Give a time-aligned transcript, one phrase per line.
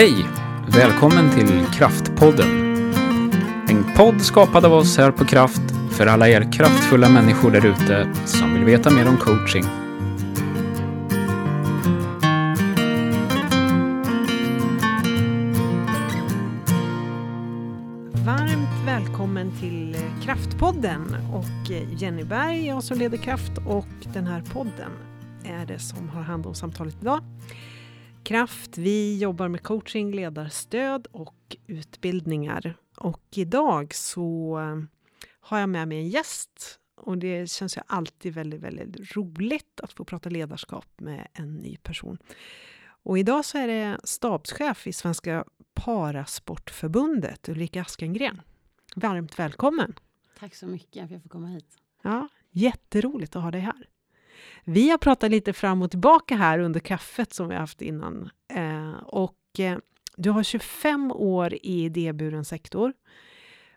[0.00, 0.26] Hej!
[0.68, 2.48] Välkommen till Kraftpodden.
[3.68, 8.14] En podd skapad av oss här på Kraft för alla er kraftfulla människor där ute
[8.24, 9.64] som vill veta mer om coaching.
[18.26, 24.90] Varmt välkommen till Kraftpodden och Jenny Berg, jag som leder Kraft och den här podden
[25.44, 27.20] är det som har hand om samtalet idag.
[28.30, 32.74] Kraft, vi jobbar med coaching, ledarstöd och utbildningar.
[32.96, 34.82] Och idag så eh,
[35.40, 39.92] har jag med mig en gäst och det känns ju alltid väldigt, väldigt roligt att
[39.92, 42.18] få prata ledarskap med en ny person.
[42.82, 48.40] Och idag så är det stabschef i Svenska Parasportförbundet, Ulrika Askengren.
[48.96, 49.94] Varmt välkommen!
[50.38, 51.76] Tack så mycket för att jag får komma hit.
[52.02, 53.88] Ja, jätteroligt att ha dig här.
[54.72, 58.30] Vi har pratat lite fram och tillbaka här under kaffet som vi har haft innan.
[58.48, 59.78] Eh, och eh,
[60.16, 62.92] du har 25 år i idéburen sektor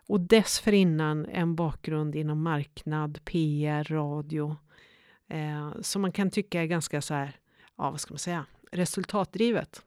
[0.06, 4.56] och dessförinnan en bakgrund inom marknad, PR, radio
[5.28, 7.36] eh, som man kan tycka är ganska så här,
[7.76, 9.82] ja vad ska man säga, resultatdrivet.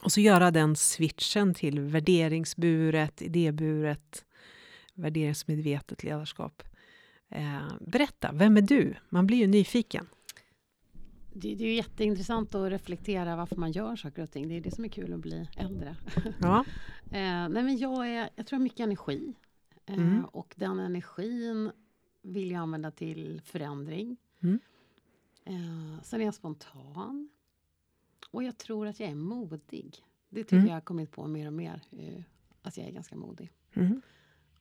[0.00, 4.24] Och så göra den switchen till värderingsburet, idéburet,
[4.94, 6.62] värderingsmedvetet ledarskap.
[7.34, 8.94] Eh, berätta, vem är du?
[9.08, 10.06] Man blir ju nyfiken.
[11.34, 14.48] Det, det är ju jätteintressant att reflektera varför man gör saker och ting.
[14.48, 15.96] Det är det som är kul att bli äldre.
[16.40, 16.64] Ja.
[17.04, 19.34] eh, nej men jag, är, jag tror jag har mycket energi.
[19.86, 20.24] Eh, Mm.
[20.24, 21.70] Och den energin
[22.22, 24.16] vill jag använda till förändring.
[24.40, 24.58] Mm.
[25.44, 27.28] Eh, sen är jag spontan.
[28.30, 29.96] Och jag tror att jag är modig.
[30.28, 30.68] Det tycker Mm.
[30.68, 31.80] jag har kommit på mer och mer.
[31.90, 32.22] Eh,
[32.62, 33.52] att jag är ganska modig.
[33.74, 34.00] Mm.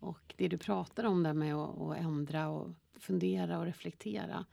[0.01, 4.45] Och det du pratar om där med att, att ändra och fundera och reflektera.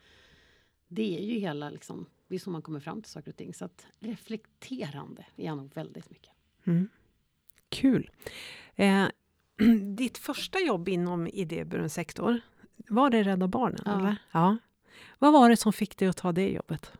[0.89, 3.55] Det är ju hela liksom, det är så man kommer fram till saker och ting.
[3.55, 6.33] Så att reflekterande är jag nog väldigt mycket.
[6.65, 6.89] Mm.
[7.69, 8.11] Kul.
[8.75, 9.07] Eh,
[9.97, 12.41] ditt första jobb inom idéburen sektor,
[12.89, 13.83] var det Rädda Barnen?
[13.85, 13.99] Ja.
[13.99, 14.17] Eller?
[14.33, 14.57] ja.
[15.19, 16.93] Vad var det som fick dig att ta det jobbet?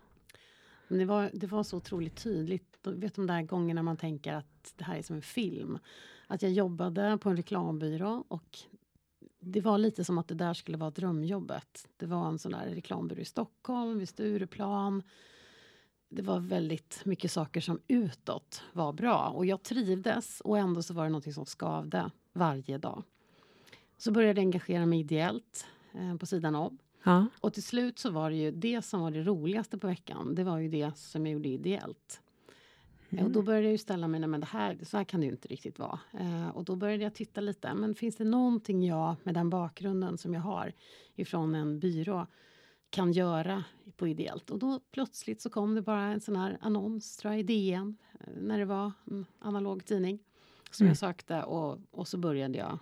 [0.89, 2.79] Men det var, det var så otroligt tydligt.
[2.83, 5.79] Du vet de där gångerna man tänker att det här är som en film.
[6.27, 8.59] Att jag jobbade på en reklambyrå och
[9.41, 11.89] det var lite som att det där skulle vara drömjobbet.
[11.97, 15.03] Det var en sån där reklambyrå i Stockholm, vid Stureplan.
[16.09, 20.95] Det var väldigt mycket saker som utåt var bra och jag trivdes och ändå så
[20.95, 23.03] var det något som skavde varje dag.
[23.97, 26.79] Så började jag engagera mig ideellt eh, på sidan om.
[27.09, 27.27] Ja.
[27.41, 30.35] Och till slut så var det ju det som var det roligaste på veckan.
[30.35, 32.21] Det var ju det som jag gjorde ideellt.
[33.11, 35.21] Eh, Och då började jag ju ställa mig, nej men det här, så här kan
[35.21, 36.01] det ju inte riktigt vara.
[36.13, 40.19] Eh, och då började jag titta lite, men finns det någonting jag med den bakgrunden
[40.19, 40.73] som jag har
[41.15, 42.27] ifrån en byrå
[42.91, 43.65] kan göra
[43.97, 44.51] på ideellt?
[44.51, 47.97] Och då plötsligt så kom det bara en sån här annons, tror jag, i DN,
[48.21, 50.19] eh, när det var en analog tidning
[50.71, 50.91] som Mm.
[50.91, 52.79] jag sökte och, och så började jag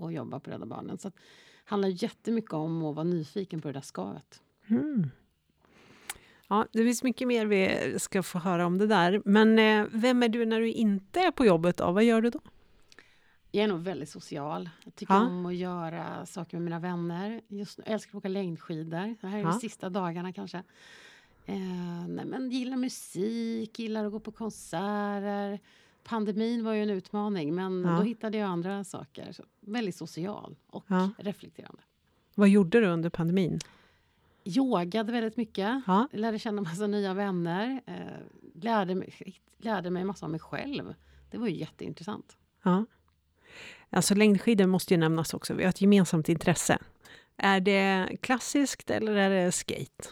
[0.00, 0.98] att jobba på Rädda Barnen.
[0.98, 1.14] Så att,
[1.66, 4.42] handlar jättemycket om att vara nyfiken på det där skavet.
[4.68, 5.10] Mm.
[6.48, 9.22] Ja, det finns mycket mer vi ska få höra om det där.
[9.24, 11.76] Men eh, vem är du när du inte är på jobbet?
[11.76, 11.92] Då?
[11.92, 12.40] Vad gör du då?
[13.50, 14.70] Jag är nog väldigt social.
[14.84, 15.26] Jag tycker Ja.
[15.26, 17.40] om att göra saker med mina vänner.
[17.48, 19.16] Just nu, jag älskar att åka längdskidor.
[19.20, 19.48] Det här är Ja.
[19.48, 20.58] de sista dagarna kanske.
[21.46, 21.56] Eh,
[22.08, 25.60] nej, men gillar musik, gillar att gå på konserter.
[26.08, 27.90] Pandemin var ju en utmaning, men Ja.
[27.96, 29.32] då hittade jag andra saker.
[29.32, 31.10] Så, väldigt social och Ja.
[31.18, 31.82] reflekterande.
[32.34, 33.60] Vad gjorde du under pandemin?
[34.44, 35.82] Yogade väldigt mycket.
[35.86, 36.08] Ja.
[36.12, 37.80] Lärde känna massa nya vänner.
[37.86, 37.94] Eh,
[38.62, 39.14] lärde, mig,
[39.58, 40.94] lärde mig massa om mig själv.
[41.30, 42.36] Det var ju jätteintressant.
[42.62, 42.84] Ja.
[43.90, 45.54] Alltså längdskidor måste ju nämnas också.
[45.54, 46.78] Vi har ett gemensamt intresse.
[47.36, 50.08] Är det klassiskt eller är det skate?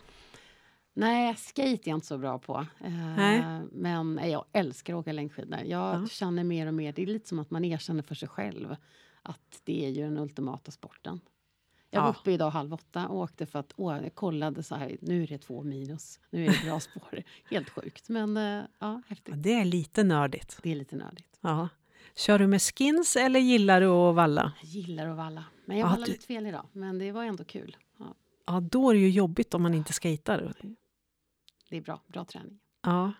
[0.97, 2.67] Nej, skate är jag inte så bra på.
[2.85, 3.61] Eh.
[3.73, 5.59] Men eh, jag älskar att åka längdskidor.
[5.61, 6.07] Jag Ja.
[6.11, 8.77] känner mer och mer, det är lite som att man erkänner för sig själv
[9.23, 11.21] att det är ju den ultimata sporten.
[11.91, 12.15] Jag var Ja.
[12.21, 15.27] uppe idag halv åtta och åkte för att åh, jag kollade så här, nu är
[15.27, 17.23] det två minus, nu är det bra spår.
[17.51, 19.35] Helt sjukt, men eh, ja, Ja, häftigt.
[19.37, 20.59] det är lite nördigt.
[20.63, 21.39] Det är lite nördigt.
[21.41, 21.69] Ja.
[22.17, 24.53] Kör du med skins eller gillar du att valla?
[24.63, 25.45] Jag gillar att valla.
[25.65, 27.77] Men jag Ja, vallade du- lite fel idag, men det var ändå kul.
[27.99, 28.15] Ja,
[28.47, 30.55] Ja, då är det ju jobbigt om man inte skejtar.
[31.71, 32.59] Det är bra, bra träning.
[32.83, 33.13] Ja.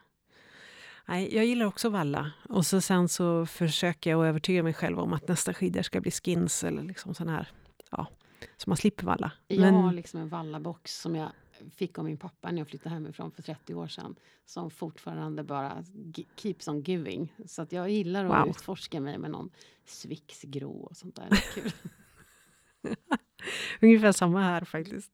[1.07, 2.33] Nej, jag gillar också valla.
[2.49, 6.11] Och så sen så försöker jag övertyga mig själv om att nästa skidor ska bli
[6.11, 7.49] skins eller liksom sån här.
[7.91, 8.07] Ja,
[8.57, 9.33] så man slipper valla.
[9.47, 11.31] Jag har liksom en vallabox som jag
[11.77, 14.15] fick av min pappa när jag flyttade hemifrån för 30 år sedan.
[14.47, 15.85] Som fortfarande bara
[16.37, 17.33] keeps on giving.
[17.47, 18.51] Så att jag gillar att Wow.
[18.51, 19.51] utforska mig med någon
[19.85, 21.29] Swix grå och sånt där.
[21.55, 21.73] Kul.
[23.81, 25.11] Ungefär samma här faktiskt.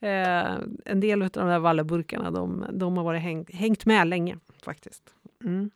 [0.00, 4.38] Eh, en del av de där vallaburkarna de, de har varit häng, hängt med länge
[4.62, 5.14] faktiskt.
[5.44, 5.70] Mm.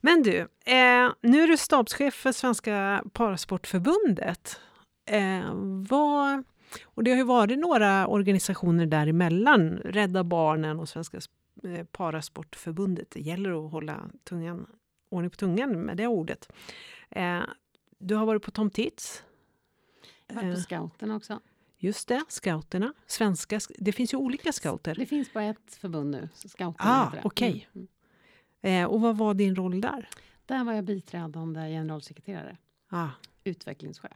[0.00, 4.60] Men du, eh, nu är du stabschef för Svenska Parasportförbundet.
[5.06, 5.54] Eh,
[5.88, 6.44] vad,
[6.84, 11.18] och det har ju varit några organisationer däremellan, Rädda Barnen och Svenska
[11.64, 13.10] eh, Parasportförbundet.
[13.10, 14.66] Det gäller att hålla tungan,
[15.10, 16.52] ordning på tungan med det ordet.
[17.10, 17.42] Eh,
[17.98, 19.24] du har varit på Tom Tits.
[20.26, 21.40] Jag har varit på eh, Scouterna också.
[21.76, 22.92] Just det, scouterna.
[23.06, 24.94] Svenska, det finns ju olika scouter.
[24.94, 26.74] Det finns bara ett förbund nu, scouterna.
[26.78, 27.68] Ah, okej.
[27.72, 27.86] Okay.
[28.62, 28.82] Mm.
[28.82, 30.08] Eh, och vad var din roll där?
[30.46, 32.56] Där var jag biträdande generalsekreterare.
[32.88, 33.08] Ah.
[33.44, 34.12] Utvecklingschef.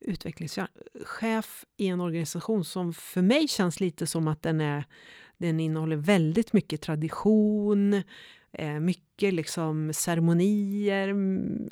[0.00, 4.84] Utvecklingschef i en organisation som för mig känns lite som att den, är,
[5.38, 8.02] den innehåller väldigt mycket tradition,
[8.52, 11.14] eh, mycket liksom ceremonier,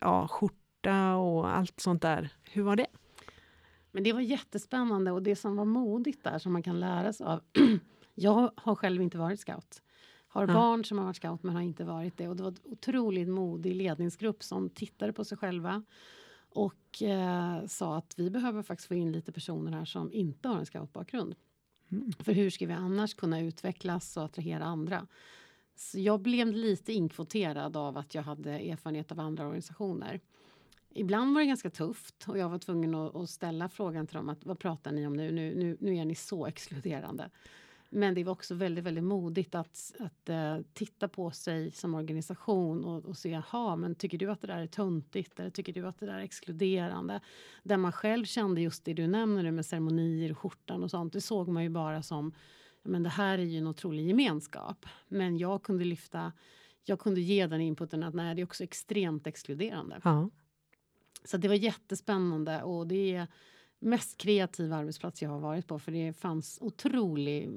[0.01, 2.31] ja, skjorta och allt sånt där.
[2.51, 2.87] Hur var det?
[3.93, 7.27] Men det var jättespännande och det som var modigt där som man kan lära sig
[7.27, 7.41] av.
[8.15, 9.83] jag har själv inte varit scout.
[10.29, 10.55] Har ja.
[10.55, 12.29] barn som har varit scout men har inte varit det.
[12.29, 15.83] Och det var en otroligt modig ledningsgrupp som tittade på sig själva
[16.51, 20.59] och eh, sa att vi behöver faktiskt få in lite personer här som inte har
[20.59, 21.35] en scoutbakgrund.
[21.91, 22.13] Mm.
[22.13, 25.07] För hur ska vi annars kunna utvecklas och attrahera andra?
[25.77, 30.21] Så jag blev lite inkvoterad av att jag hade erfarenhet av andra organisationer.
[30.95, 34.29] Ibland var det ganska tufft och jag var tvungen att, att ställa frågan till dem
[34.29, 35.33] att vad pratar ni om nu?
[35.33, 37.31] Nu, nu, nu är ni så exkluderande.
[37.93, 42.85] Men det var också väldigt, väldigt modigt att, att uh, titta på sig som organisation
[42.85, 45.87] och, och se, jaha, men tycker du att det där är töntigt eller tycker du
[45.87, 47.21] att det där är exkluderande?
[47.63, 51.21] Där man själv kände just det du nämner med ceremonier och skjortan och sånt, det
[51.21, 52.33] såg man ju bara som,
[52.83, 54.87] men det här är ju en otrolig gemenskap.
[55.09, 56.33] Men jag kunde lyfta,
[56.85, 60.01] jag kunde ge den inputen att nej, det är också extremt exkluderande.
[60.05, 60.31] Ja.
[61.25, 63.27] Så det var jättespännande och det är
[63.79, 67.51] mest kreativa arbetsplats jag har varit på för det fanns otrolig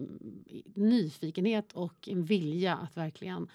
[0.76, 3.48] nyfikenhet och en vilja att verkligen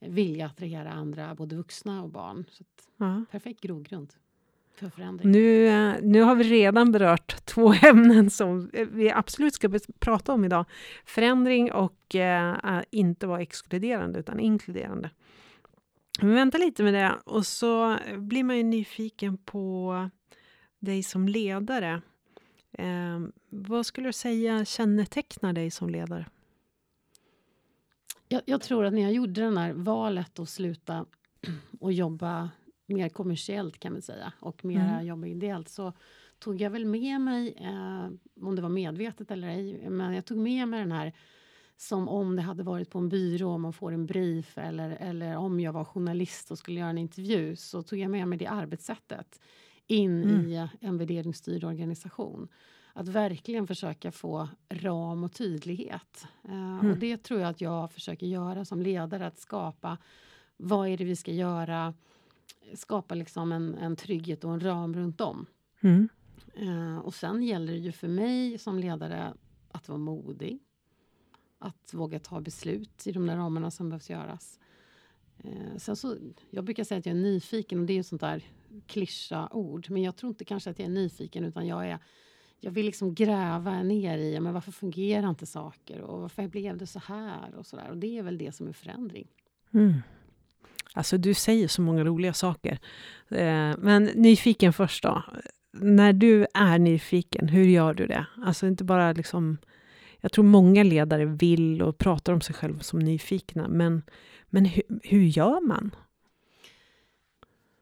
[0.00, 2.44] vilja attrahera andra, både vuxna och barn.
[2.50, 2.64] Så
[2.96, 3.24] ja.
[3.30, 4.12] Perfekt grogrund.
[5.22, 10.44] Nu, eh, nu har vi redan berört två ämnen som vi absolut ska prata om
[10.44, 10.64] idag.
[11.04, 15.10] Förändring och äh, inte vara exkluderande utan inkluderande.
[16.22, 20.10] Men vänta lite med det och så blir man ju nyfiken på
[20.78, 22.02] dig som ledare.
[22.72, 26.26] Eh, vad skulle du säga kännetecknar dig som ledare?
[28.28, 31.06] Jag, jag, tror att när jag gjorde det här valet att sluta
[31.80, 32.50] och jobba
[32.86, 35.06] mer kommersiellt kan man säga och mer mm.
[35.06, 35.92] jobba ideellt så
[36.38, 38.08] tog jag väl med mig, eh,
[38.46, 41.12] om det var medvetet eller ej, men jag tog med mig den här
[41.76, 45.36] som om det hade varit på en byrå och man får en brief eller, eller
[45.36, 48.46] om jag var journalist och skulle göra en intervju så tog jag med mig det
[48.46, 49.40] arbetssättet
[49.86, 50.46] in mm.
[50.46, 52.48] i en värderingsstyrd organisation.
[52.92, 56.26] Att verkligen försöka få ram och tydlighet.
[56.48, 56.90] Uh, mm.
[56.90, 59.98] Och det tror jag att jag försöker göra som ledare, att skapa
[60.56, 61.94] vad är det vi ska göra?
[62.74, 65.46] Skapa liksom en, en trygghet och en ram runt om.
[65.80, 66.08] Mm.
[66.62, 69.34] Uh, och sen gäller det ju för mig som ledare
[69.70, 70.58] att vara modig
[71.62, 74.58] att våga ta beslut i de där ramarna som behövs göras.
[75.38, 76.16] Eh, sen så,
[76.50, 78.44] jag brukar säga att jag är nyfiken och det är ett sånt där
[78.86, 79.86] klyscha ord.
[79.90, 81.98] Men jag tror inte kanske att jag är nyfiken utan jag är
[82.64, 86.86] jag vill liksom gräva ner i men varför fungerar inte saker och varför blev det
[86.86, 87.90] så här och så där.
[87.90, 89.28] Och det är väl det som är förändring.
[89.74, 89.94] Mm.
[90.94, 92.78] Alltså du säger så många roliga saker.
[93.28, 95.22] Eh, men nyfiken först då.
[95.72, 98.26] När du är nyfiken, hur gör du det?
[98.44, 99.58] Alltså inte bara liksom
[100.22, 104.02] jag tror många ledare vill och pratar om sig själva som nyfikna, men,
[104.46, 105.94] men hur, hur gör man?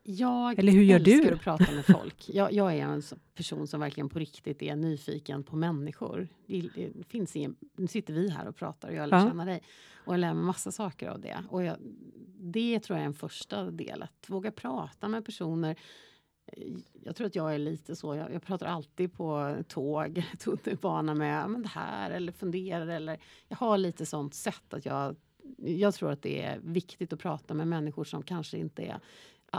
[0.02, 1.34] Jag Eller hur gör älskar du?
[1.34, 2.28] att prata med folk.
[2.28, 3.02] Jag, jag, är en
[3.34, 6.28] person som verkligen på riktigt är nyfiken på människor.
[6.46, 9.62] Det, det finns ingen, nu sitter vi här och pratar och jag lär känna dig.
[10.04, 11.44] Och jag lär mig massa saker av det.
[11.48, 11.76] Och jag,
[12.38, 15.76] det tror jag är en första del, att våga prata med personer
[17.04, 18.14] jag tror att jag är lite så.
[18.14, 23.56] Jag, jag pratar alltid på tåg, tunnelbana med men det här eller funderar eller jag
[23.56, 25.16] har lite sånt sätt att jag.
[25.56, 29.00] Jag tror att det är viktigt att prata med människor som kanske inte är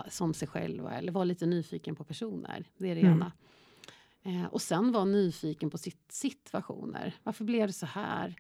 [0.10, 2.66] som sig själva eller vara lite nyfiken på personer.
[2.78, 3.14] Det är det mm.
[3.14, 3.32] ena.
[4.24, 7.14] Eh, och sen vara nyfiken på sitt, situationer.
[7.24, 8.36] Varför blev det så här?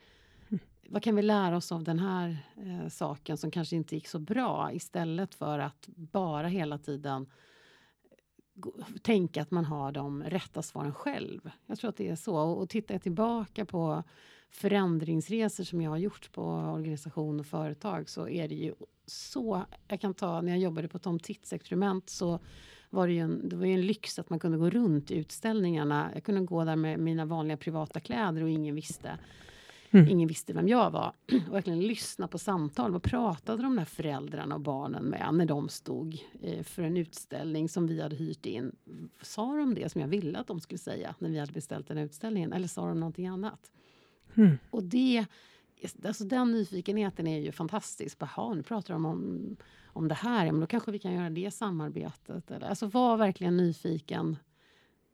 [0.50, 0.60] Mm.
[0.90, 4.20] Vad kan vi lära oss av den här eh, saken som kanske inte gick så
[4.20, 7.28] bra istället för att bara hela tiden
[9.02, 11.52] tänka att man har de rätta svaren själv.
[11.66, 12.36] Jag tror att det är så.
[12.36, 14.04] Och, tittar jag tillbaka på
[14.50, 18.74] förändringsresor som jag har gjort på organisation och företag så är det ju
[19.06, 19.66] så.
[19.88, 22.40] Jag kan ta när jag jobbade på Tom Tits experiment så
[22.90, 25.16] var det ju en, det var ju en lyx att man kunde gå runt i
[25.16, 26.12] utställningarna.
[26.14, 29.18] Jag kunde gå där med mina vanliga privata kläder och ingen visste.
[29.92, 30.08] Mm.
[30.08, 31.14] Ingen visste vem jag var.
[31.48, 32.92] Och verkligen lyssna på samtal.
[32.92, 37.70] Vad pratade de där föräldrarna och barnen med när de stod eh, för en utställning
[37.70, 38.76] som vi hade hyrt in?
[39.22, 41.98] Sa de det som jag ville att de skulle säga när vi hade beställt den
[41.98, 42.54] utställningen?
[42.54, 43.72] Eller sa de någonting annat?
[44.36, 44.58] Mm.
[44.70, 45.26] Och det,
[46.06, 48.18] alltså den nyfikenheten är ju fantastisk.
[48.20, 49.56] Jaha, nu pratar de om,
[49.86, 50.46] om det här.
[50.46, 52.52] Ja, men då kanske vi kan göra det samarbetet.
[52.52, 54.38] Eller, alltså var verkligen nyfiken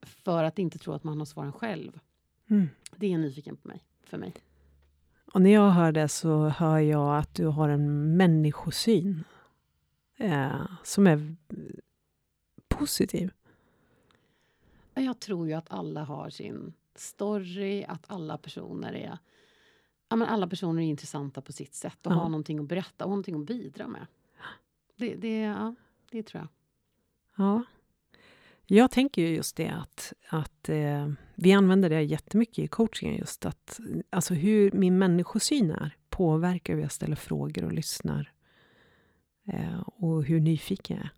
[0.02, 2.00] för att inte tro att man har svaren själv.
[2.50, 2.70] Mm.
[2.96, 4.34] Det är nyfiken på mig, för mig.
[5.38, 9.24] Och när jag hör det så hör jag att du har en människosyn
[10.18, 11.36] eh, som är
[12.68, 13.32] positiv.
[14.94, 19.18] Jag tror ju att alla har sin story, att alla personer är
[20.10, 22.16] ja, men alla personer är intressanta på sitt sätt och ja.
[22.16, 24.08] har någonting att berätta och någonting att bidra med.
[24.96, 25.76] Det, det, ja,
[26.12, 26.50] det tror jag.
[27.46, 27.64] Ja.
[28.70, 33.18] Jag tänker ju just det att, att eh, vi använder det jättemycket i coachingen.
[33.18, 38.32] Just att alltså hur min människosyn är påverkar hur jag ställer frågor och lyssnar.
[39.48, 41.12] Eh, och hur nyfiken jag är.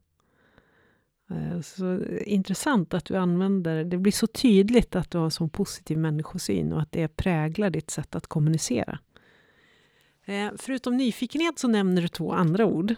[1.32, 5.98] Eh, så intressant att du använder, det blir så tydligt att du har så positiv
[5.98, 9.00] människosyn och att det präglar ditt sätt att kommunicera.
[10.26, 12.96] Eh, förutom nyfikenhet så nämner du två andra ord.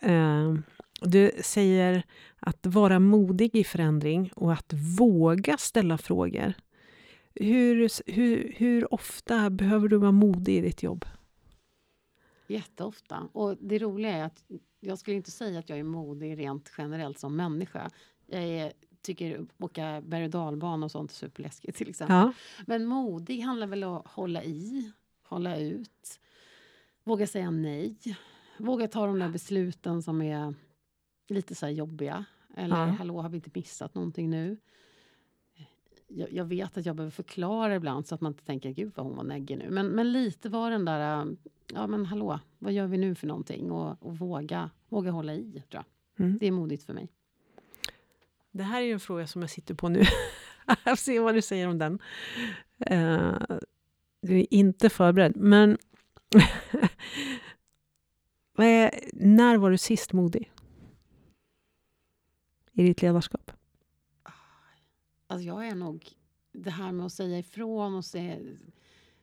[0.00, 0.54] Eh,
[1.02, 2.02] du säger
[2.40, 6.54] att vara modig i förändring och att våga ställa frågor.
[7.34, 11.04] Hur, hur, hur ofta behöver du vara modig i ditt jobb?
[12.46, 13.28] Jätteofta.
[13.32, 14.44] Och det roliga är att
[14.80, 17.90] jag skulle inte säga att jag är modig rent generellt som människa.
[18.26, 22.16] Jag är, tycker åka berg och dalbana och sånt är superläskigt till exempel.
[22.16, 22.32] Ja.
[22.66, 24.92] Men modig handlar väl om att hålla i,
[25.22, 26.20] hålla ut,
[27.04, 27.96] våga säga nej,
[28.58, 30.54] våga ta de där besluten som är
[31.34, 32.24] lite så jobbiga.
[32.56, 32.84] Eller ja.
[32.84, 34.56] hallå, har vi inte missat någonting nu?
[36.08, 39.06] Jag, jag, vet att jag behöver förklara ibland så att man inte tänker gud vad
[39.06, 39.70] hon var neggig nu.
[39.70, 41.36] Men, men lite var den där,
[41.74, 43.70] ja men hallå, vad gör vi nu för någonting?
[43.70, 45.84] Och, och våga, våga hålla i, tror jag.
[46.26, 46.38] Mm.
[46.38, 47.08] Det är modigt för mig.
[48.50, 49.98] Det här är en fråga som jag sitter på nu.
[50.66, 51.98] jag får se vad du säger om den.
[52.90, 53.38] Uh,
[54.22, 55.78] du är inte förberedd, men
[59.12, 60.52] när var du sist modig?
[62.72, 63.50] I ditt ledarskap?
[65.26, 66.08] Alltså jag är nog...
[66.52, 68.56] Det här med att säga ifrån och se,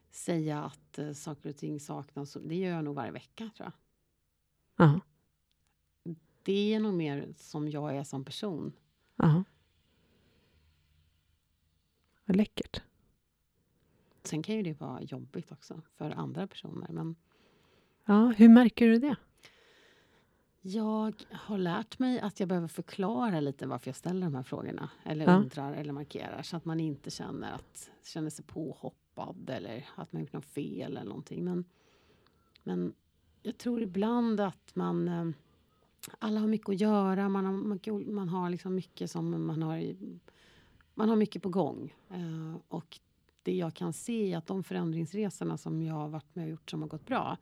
[0.10, 3.72] säga att uh, saker och ting saknas, det gör jag nog varje vecka, tror
[4.77, 4.88] jag.
[4.88, 5.01] -huh.
[6.44, 8.74] Det är nog mer som jag är som person.
[9.18, 9.44] -huh.
[12.25, 12.82] Vad läckert.
[14.24, 16.88] Sen kan ju det vara jobbigt också för andra personer.
[16.92, 17.16] Men...
[18.06, 19.16] Ja, hur märker du det?
[20.61, 24.89] Jag har lärt mig att jag behöver förklara lite varför jag ställer de här frågorna.
[25.03, 25.35] Eller ja.
[25.37, 26.41] undrar eller markerar.
[26.41, 30.97] Så att man inte känner, att, känner sig påhoppad eller att man gjort något fel
[30.97, 31.43] eller någonting.
[31.43, 31.65] Men,
[32.63, 32.93] men
[33.41, 35.07] jag tror ibland att man...
[35.07, 35.27] Eh,
[36.19, 37.29] alla har mycket att göra.
[37.29, 39.95] Man har, man har liksom mycket som man har...
[40.93, 41.93] Man har mycket på gång.
[42.09, 42.99] Eh, och
[43.43, 46.69] det jag kan se är att de förändringsresorna som jag har varit med och gjort
[46.69, 47.37] som har gått bra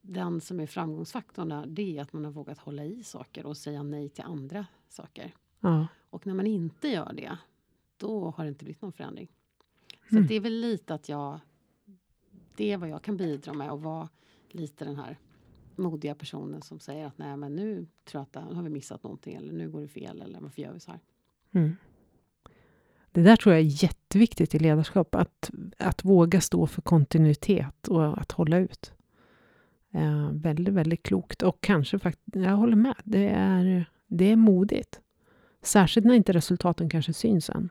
[0.00, 3.56] den som är framgångsfaktorn där, det är att man har vågat hålla i saker och
[3.56, 5.34] säga nej till andra saker.
[5.60, 5.86] Ja.
[6.10, 7.38] Och när man inte gör det,
[7.96, 9.28] då har det inte blivit någon förändring.
[10.10, 10.26] Så mm.
[10.26, 11.40] det är väl lite att jag...
[12.56, 14.08] Det är vad jag kan bidra med och vara
[14.48, 15.18] lite den här
[15.76, 19.02] modiga personen som säger att nej men nu tror jag att nu har vi missat
[19.02, 21.00] någonting eller nu går det fel eller varför gör vi så här?
[21.52, 21.76] Mm.
[23.12, 28.20] Det där tror jag är jätteviktigt i ledarskap, att, att våga stå för kontinuitet och
[28.20, 28.92] att hålla ut.
[29.92, 31.42] Eh, väldigt, väldigt klokt.
[31.42, 35.00] Och kanske faktiskt, jag håller med, det är, det är modigt.
[35.62, 37.68] Särskilt när inte resultaten kanske syns än.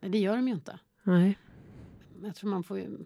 [0.00, 0.78] Nej, det gör de ju inte.
[1.02, 1.38] Nej.
[2.22, 2.98] Jag tror man får ju...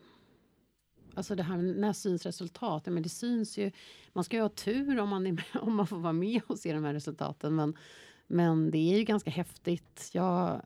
[1.15, 3.71] Alltså det här när syns resultaten, men det syns ju...
[4.13, 6.59] Man ska ju ha tur om man, är med, om man får vara med och
[6.59, 7.55] se de här resultaten.
[7.55, 7.75] Men,
[8.27, 10.11] men det är ju ganska häftigt.
[10.13, 10.63] Jag,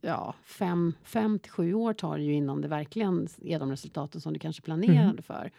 [0.00, 4.20] ja, fem, fem till sju år tar det ju innan det verkligen är de resultaten
[4.20, 5.22] som du kanske planerade mm.
[5.22, 5.50] för.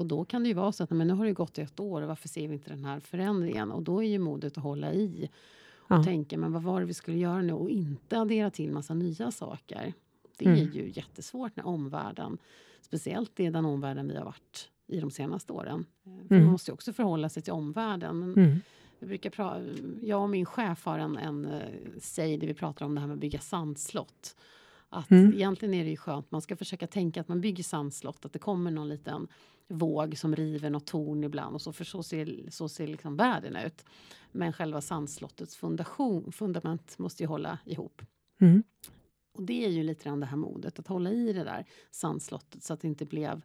[0.00, 2.02] Och då kan det ju vara så att men nu har det gått ett år
[2.02, 3.70] och varför ser vi inte den här förändringen?
[3.70, 5.28] Och då är ju modet att hålla i
[5.76, 6.04] och ja.
[6.04, 9.30] tänka men vad var det vi skulle göra nu och inte addera till massa nya
[9.30, 9.92] saker.
[10.36, 10.72] Det är mm.
[10.72, 12.38] ju jättesvårt när omvärlden,
[12.80, 15.84] speciellt i den omvärlden vi har varit i de senaste åren.
[16.04, 16.44] Eh, för mm.
[16.44, 18.22] Man måste ju också förhålla sig till omvärlden.
[18.22, 18.60] Mm.
[18.98, 21.62] jag, brukar pra- jag och min chef har en, en uh,
[21.98, 24.36] säg där vi pratar om det här med att bygga sandslott.
[24.88, 25.34] Att mm.
[25.34, 28.38] egentligen är det ju skönt, man ska försöka tänka att man bygger sandslott, att det
[28.38, 29.28] kommer någon liten
[29.70, 33.56] våg som river något torn ibland och så, för så ser, så ser liksom världen
[33.56, 33.84] ut.
[34.32, 38.02] Men själva sandslottets fundation, fundament måste ju hålla ihop.
[38.40, 38.62] Mm.
[39.32, 42.62] och det är ju lite grann det här modet, att hålla i det där sandslottet
[42.62, 43.42] så att det inte blev...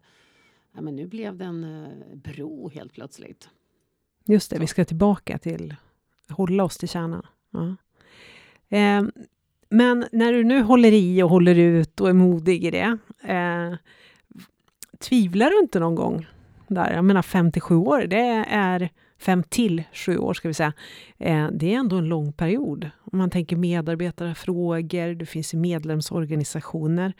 [0.72, 3.48] Ja, men nu blev det en eh, bro helt plötsligt.
[4.24, 5.76] Just det, vi ska tillbaka till
[6.28, 7.26] hålla oss till kärnan.
[7.50, 7.76] Ja.
[8.76, 9.02] Eh,
[9.68, 13.74] men när du nu håller i och håller ut och är modig i det, eh,
[14.98, 16.26] tvivlar du inte någon gång?
[16.68, 16.94] Där?
[16.94, 20.72] Jag menar 5-7 år, det är 5 till 7 år ska vi säga.
[21.18, 22.90] Eh, det är ändå en lång period.
[23.12, 27.12] Om man tänker medarbetarfrågor, det finns medlemsorganisationer.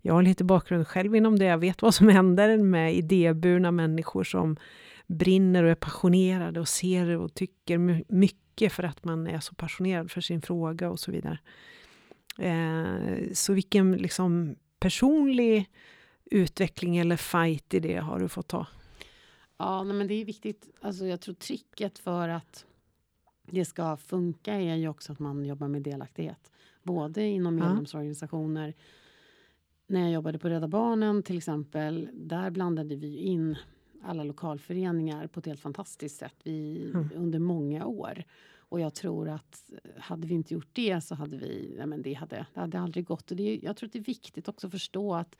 [0.00, 4.24] Jag har lite bakgrund själv inom det, jag vet vad som händer med idéburna människor
[4.24, 4.56] som
[5.06, 10.10] brinner och är passionerade och ser och tycker mycket för att man är så passionerad
[10.10, 11.38] för sin fråga och så vidare.
[12.38, 15.66] Eh, så vilken liksom personlig
[16.32, 18.66] utveckling eller fight i det har du fått ta?
[19.56, 20.68] Ja, men det är viktigt.
[20.80, 22.66] Alltså, jag tror tricket för att
[23.42, 26.50] det ska funka är ju också att man jobbar med delaktighet.
[26.82, 28.74] Både inom medlemsorganisationer.
[29.86, 33.56] När jag jobbade på Rädda Barnen till exempel, där blandade vi in
[34.02, 37.08] alla lokalföreningar på ett helt fantastiskt sätt vi, mm.
[37.16, 38.24] under många år.
[38.56, 42.14] Och jag tror att hade vi inte gjort det så hade vi, nej men det
[42.14, 43.30] hade, det hade aldrig gått.
[43.30, 45.36] Och det, jag tror att det är viktigt också att förstå att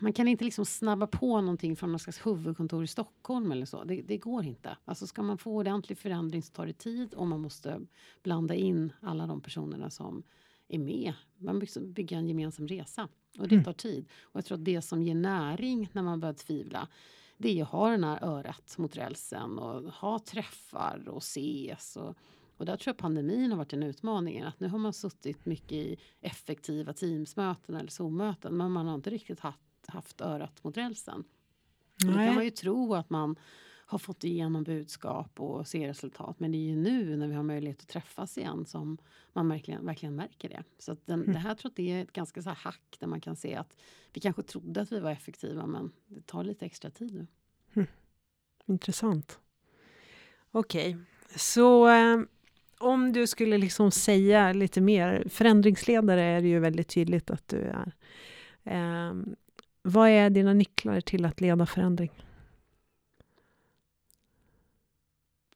[0.00, 3.84] man kan inte liksom snabba på någonting från något slags huvudkontor i Stockholm eller så.
[3.84, 4.76] Det, det, går inte.
[4.84, 7.80] Alltså ska man få ordentlig förändring så tar det tid och man måste
[8.22, 10.22] blanda in alla de personerna som
[10.68, 11.12] är med.
[11.38, 13.08] Man bygger en gemensam resa
[13.38, 13.64] och det mm.
[13.64, 14.08] tar tid.
[14.22, 16.88] Och jag tror att det som ger näring när man börjar tvivla
[17.38, 21.96] det är att ha den här örat mot rälsen och ha träffar och ses.
[21.96, 22.16] Och,
[22.56, 24.40] och där tror jag pandemin har varit en utmaning.
[24.40, 29.10] Att nu har man suttit mycket i effektiva Teamsmöten eller Zoom-möten men man har inte
[29.10, 29.58] riktigt haft,
[29.88, 31.24] haft örat mot rälsen.
[31.96, 33.36] Då kan man ju tro att man
[33.88, 36.40] har fått igenom budskap och ser resultat.
[36.40, 38.98] Men det är ju nu när vi har möjlighet att träffas igen som
[39.32, 40.62] man verkligen, verkligen märker det.
[40.78, 41.32] Så den, mm.
[41.32, 43.76] det här tror jag det är ett ganska så hack där man kan se att
[44.12, 47.26] vi kanske trodde att vi var effektiva men det tar lite extra tid nu.
[47.74, 47.88] Mm.
[48.66, 49.38] Intressant.
[50.50, 51.04] Okej, okay.
[51.36, 52.20] så eh,
[52.78, 57.58] om du skulle liksom säga lite mer, förändringsledare är det ju väldigt tydligt att du
[57.60, 57.92] är.
[58.64, 59.14] Eh,
[59.82, 62.10] vad är dina nycklar till att leda förändring?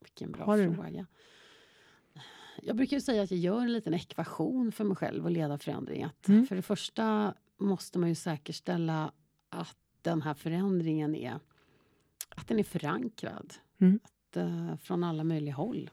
[0.01, 1.07] Vilken bra fråga.
[2.63, 6.07] Jag brukar säga att jag gör en liten ekvation för mig själv och leda förändring.
[6.29, 6.47] Mm.
[6.47, 9.13] För det första måste man ju säkerställa
[9.49, 11.39] att den här förändringen är,
[12.29, 13.55] att den är förankrad.
[13.79, 14.01] Mm.
[14.03, 15.91] Att, uh, från alla möjliga håll.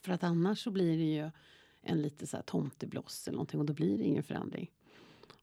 [0.00, 1.30] För att annars så blir det ju
[1.82, 4.70] en lite så här tomtebloss eller någonting och då blir det ingen förändring.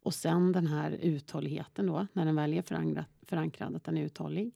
[0.03, 4.03] Och sen den här uthålligheten då, när den väl är förankrad, förankrad att den är
[4.03, 4.51] uthållig.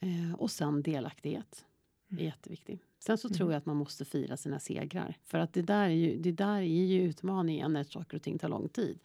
[0.00, 1.64] Eh, och sen delaktighet.
[2.08, 2.82] Det är jätteviktigt.
[2.98, 3.36] Sen så mm.
[3.36, 5.16] tror jag att man måste fira sina segrar.
[5.24, 8.38] För att det där är ju, det där är ju utmaningen när saker och ting
[8.38, 8.98] tar lång tid.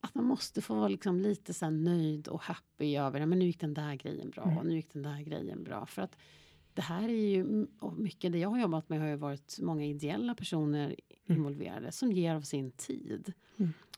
[0.00, 3.60] Att man måste få vara liksom lite så nöjd och happy över men nu gick
[3.60, 4.58] den där grejen bra mm.
[4.58, 5.86] och nu gick den där grejen bra.
[5.86, 6.16] För att
[6.74, 9.84] det här är ju, och mycket det jag har jobbat med har ju varit många
[9.84, 10.96] ideella personer mm.
[11.26, 13.32] involverade som ger av sin tid.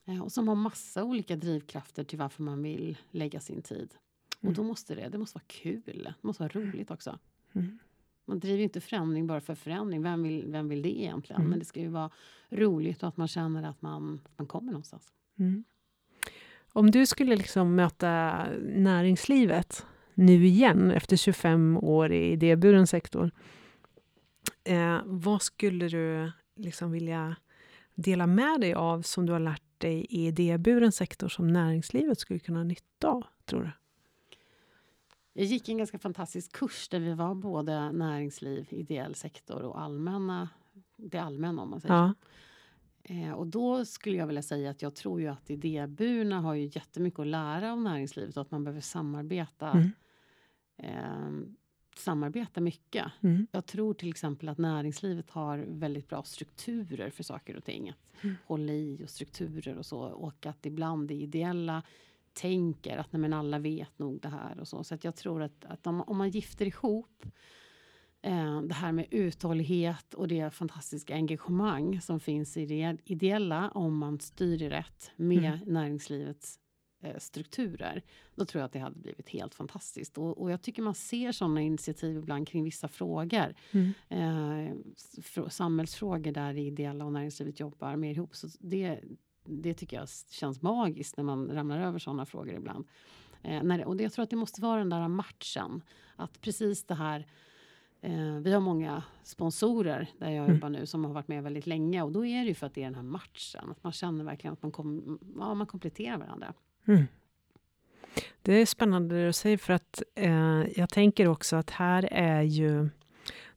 [0.05, 3.95] Eh, och som har massa olika drivkrafter till varför man vill lägga sin tid.
[4.37, 4.55] Och mm.
[4.55, 5.83] då måste det, det måste vara kul,
[6.21, 7.19] det måste vara roligt också.
[7.53, 7.79] Mm.
[8.25, 10.03] Man driver inte förändring bara för förändring.
[10.03, 11.41] Vem vill, vem vill det egentligen?
[11.41, 11.51] Mm.
[11.51, 12.11] Men det ska ju vara
[12.51, 15.13] roligt och att man känner att man, man kommer någonstans.
[15.39, 15.65] Mm.
[16.73, 23.31] Om du skulle liksom möta näringslivet nu igen efter 25 år i idéburen sektor.
[24.65, 27.37] Eh, vad skulle du liksom vilja
[27.95, 32.39] dela med dig av som du har lärt dig i idéburen sektor som näringslivet skulle
[32.39, 33.71] kunna ha nytta av, tror du?
[35.33, 40.49] Jag gick en ganska fantastisk kurs där vi var både näringsliv, ideell sektor och allmänna,
[40.97, 42.15] det allmänna om man säger ja.
[43.07, 46.65] Eh, och då skulle jag vilja säga att jag tror ju att idéburna har ju
[46.65, 49.91] jättemycket att lära av näringslivet och att man behöver samarbeta mm.
[50.77, 51.49] eh,
[51.99, 53.07] samarbeta mycket.
[53.23, 53.47] Mm.
[53.53, 57.89] Jag tror till exempel att näringslivet har väldigt bra strukturer för saker och ting.
[57.89, 58.37] Att mm.
[58.47, 59.99] hålla i och strukturer och så.
[59.99, 61.83] Och att ibland det ideella
[62.33, 64.85] tänker att nej, men alla vet nog det här och så.
[64.85, 67.27] Så att jag tror att, att om, om man gifter ihop
[68.23, 73.99] eh, det här med uthållighet och det fantastiska engagemang som finns i det ideella om
[73.99, 75.59] man styr det rätt med mm.
[75.67, 76.59] näringslivets
[77.19, 78.03] strukturer.
[78.35, 80.19] Då tror jag att det hade blivit helt fantastiskt.
[80.19, 83.55] Och, och jag tycker man ser sådana initiativ ibland kring vissa frågor.
[83.71, 83.93] Mm.
[84.09, 88.37] Eh, samhällsfrågor där det ideella och näringslivet jobbar mer ihop.
[88.37, 89.01] Så det,
[89.45, 92.87] det tycker jag känns magiskt när man ramlar över sådana frågor ibland.
[93.43, 95.83] Eh, när, och det, jag tror att det måste vara den där matchen.
[96.17, 97.27] Att precis det här
[98.05, 100.55] Eh, vi har många sponsorer där jag Mm.
[100.55, 102.75] jobbar nu som har varit med väldigt länge och då är det ju för att
[102.75, 103.71] det är den här matchen.
[103.71, 106.55] Att man känner verkligen att man, kom, ja, man kompletterar varandra.
[106.87, 107.05] Mm.
[108.43, 112.43] Det är spännande det du säger för att eh, jag tänker också att här är
[112.43, 112.89] ju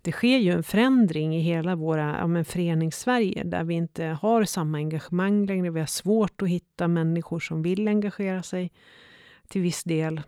[0.02, 4.44] det sker ju en förändring i hela våra ja, men förenings-Sverige där vi inte har
[4.44, 5.70] samma engagemang längre.
[5.70, 8.72] Vi har svårt att hitta människor som vill engagera sig
[9.48, 10.22] till viss del.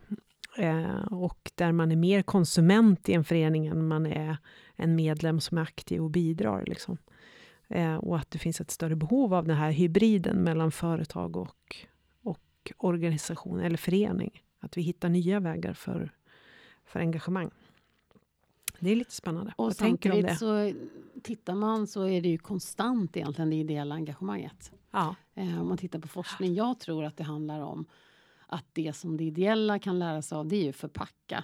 [0.57, 4.37] Eh, och där man är mer konsument i en förening än man är
[4.75, 6.63] en medlem som är aktiv och bidrar.
[6.67, 6.97] Liksom.
[7.67, 11.75] Eh, och att det finns ett större behov av den här hybriden mellan företag och
[12.77, 14.43] organisation eller förening.
[14.59, 16.11] Att vi hittar nya vägar för,
[16.85, 17.49] för engagemang.
[18.79, 19.53] Det är lite spännande.
[19.57, 20.35] Och Vad tänker du om det?
[20.35, 20.75] samtidigt
[21.17, 24.71] så tittar man så är det ju konstant egentligen det ideella engagemanget.
[24.91, 25.15] Ja.
[25.35, 26.53] Eh, om man tittar på forskning.
[26.53, 27.85] Jag tror att det handlar om
[28.47, 31.43] att det som det ideella kan lära sig av det är ju förpacka.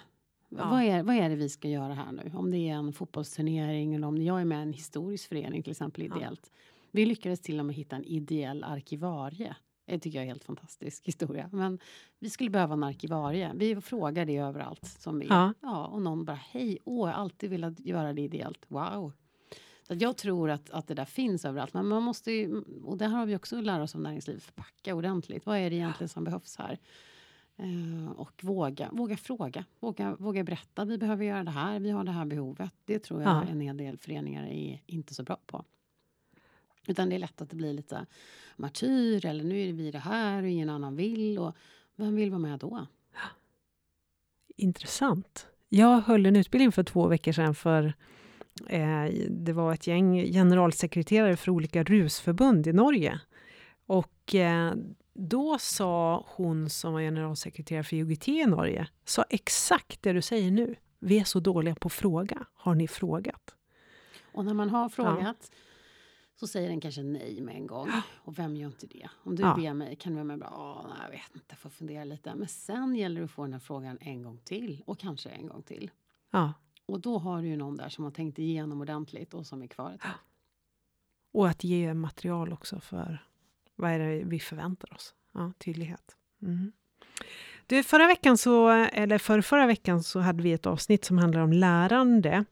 [0.49, 0.69] Ja.
[0.69, 2.31] Vad, är, vad är det vi ska göra här nu?
[2.35, 5.71] Om det är en fotbollsturnering eller om jag är med i en historisk förening till
[5.71, 6.15] exempel Ja.
[6.17, 6.51] ideellt.
[6.91, 9.55] Vi lyckades till och med hitta en ideell arkivarie.
[9.85, 11.49] Det tycker jag är en helt fantastisk historia.
[11.51, 11.79] Men
[12.19, 13.51] vi skulle behöva en arkivarie.
[13.55, 15.53] Vi frågar det överallt som vi Ja.
[15.61, 18.65] ja, och någon bara hej, åh, jag har alltid velat göra det ideellt.
[18.67, 19.11] Wow.
[19.87, 21.73] Så jag tror att, att det där finns överallt.
[21.73, 24.95] Men man måste ju, och det här har vi också lärt oss om näringslivet, förpacka
[24.95, 25.45] ordentligt.
[25.45, 26.79] Vad är det egentligen som behövs här?
[27.57, 30.85] Eh, och våga, våga fråga, våga, våga berätta.
[30.85, 32.71] Vi behöver göra det här, vi har det här behovet.
[32.85, 33.43] Det tror jag Ja.
[33.51, 35.63] en hel del föreningar är inte så bra på.
[36.87, 38.05] Utan det är lätt att det blir lite
[38.57, 41.39] martyr eller nu är vi det här och ingen annan vill.
[41.39, 41.55] Och
[41.95, 42.87] vem vill vara med då?
[44.57, 45.47] Intressant.
[45.69, 47.93] Jag höll en utbildning för två veckor sedan för
[48.69, 53.19] eh, det var ett gäng generalsekreterare för olika rusförbund i Norge.
[53.85, 54.73] Och eh,
[55.13, 60.51] då sa hon som var generalsekreterare för IOGT i Norge, sa exakt det du säger
[60.51, 60.75] nu.
[60.99, 62.45] Vi är så dåliga på att fråga.
[62.53, 63.55] Har ni frågat?
[64.33, 65.51] Och när man har frågat
[66.35, 67.91] så säger den kanske nej med en gång.
[68.17, 69.09] Och vem gör inte det?
[69.23, 69.55] Om du Ja.
[69.55, 72.35] ber mig kan du vara med bara, "Åh, nej, jag vet inte, får fundera lite.
[72.35, 75.47] Men sen gäller det att få den här frågan en gång till och kanske en
[75.47, 75.91] gång till.
[76.31, 76.53] Ja.
[76.85, 79.67] Och då har du ju någon där som har tänkt igenom ordentligt och som är
[79.67, 80.11] kvar ett tag.
[81.31, 83.25] Och att ge material också för
[83.75, 85.13] vad är det vi förväntar oss.
[85.33, 86.15] Ja, tydlighet.
[86.41, 86.71] Mm.
[87.67, 91.41] Du, förra veckan så, eller för förra veckan så hade vi ett avsnitt som handlar
[91.41, 92.45] om lärande.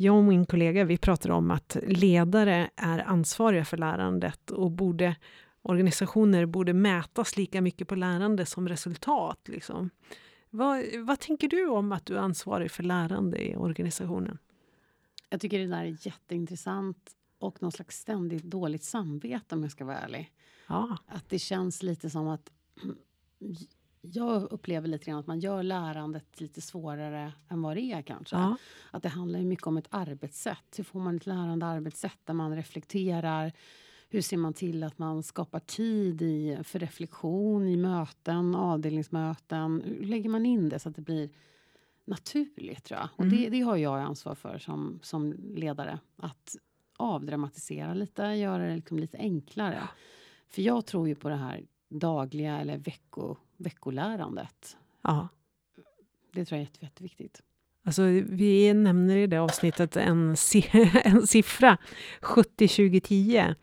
[0.00, 5.16] Jag och min kollega vi pratade om att ledare är ansvariga för lärandet och borde,
[5.62, 9.48] organisationer borde mätas lika mycket på lärande som resultat.
[9.48, 9.90] Liksom.
[10.50, 14.38] Vad, vad tänker du om att du är ansvarig för lärande i organisationen?
[15.30, 19.84] Jag tycker det där är jätteintressant och någon slags ständigt dåligt samvete om jag ska
[19.84, 20.32] vara ärlig.
[20.68, 22.50] Ja, Att det känns lite som att
[24.12, 28.36] jag upplever lite grann att man gör lärandet lite svårare än vad det är kanske.
[28.36, 28.56] ja,
[28.90, 30.74] Att det handlar mycket om ett arbetssätt.
[30.78, 33.52] Hur får man ett lärande arbetssätt där man reflekterar?
[34.10, 39.82] Hur ser man till att man skapar tid i, för reflektion i möten, avdelningsmöten?
[39.84, 41.30] Hur lägger man in det så att det blir
[42.04, 43.08] naturligt tror jag?
[43.16, 43.36] Och Mm.
[43.36, 45.98] det, det har jag ansvar för som, som ledare.
[46.16, 46.56] Att
[46.96, 49.88] avdramatisera lite, göra det liksom lite enklare.
[50.48, 54.76] För jag tror ju på det här dagliga eller vecko, veckolärandet.
[55.02, 55.28] ja.
[56.32, 57.42] Det tror jag är jätte, jätteviktigt.
[57.84, 60.70] Alltså, vi nämner i det avsnittet en, si-
[61.04, 61.78] en siffra,
[62.20, 63.54] 70-20-10.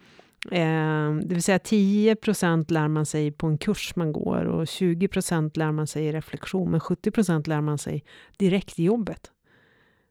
[0.51, 5.57] Eh, det vill säga 10% lär man sig på en kurs man går och 20%
[5.57, 8.03] lär man sig i reflektion, men 70% lär man sig
[8.37, 9.31] direkt i jobbet.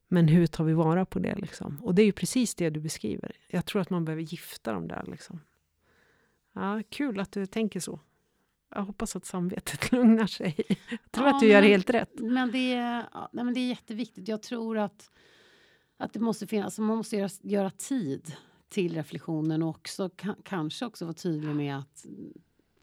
[0.09, 1.35] Men hur tar vi vara på det?
[1.35, 1.81] Liksom?
[1.83, 3.33] Och det är ju precis det du beskriver.
[3.49, 5.05] Jag tror att man behöver gifta dem där.
[5.07, 5.41] Liksom.
[6.55, 8.01] Ja, kul att du tänker så.
[8.75, 10.55] Jag hoppas att samvetet lugnar sig.
[10.69, 12.21] Jag tror Ja, att du gör men- helt rätt.
[12.21, 14.29] Men det, är, ja, nej, men det är jätteviktigt.
[14.29, 15.11] Jag tror att,
[15.97, 18.33] att det måste finnas, man måste göra, göra tid
[18.69, 22.07] till reflektionen och också, ka, kanske också vara tydlig med att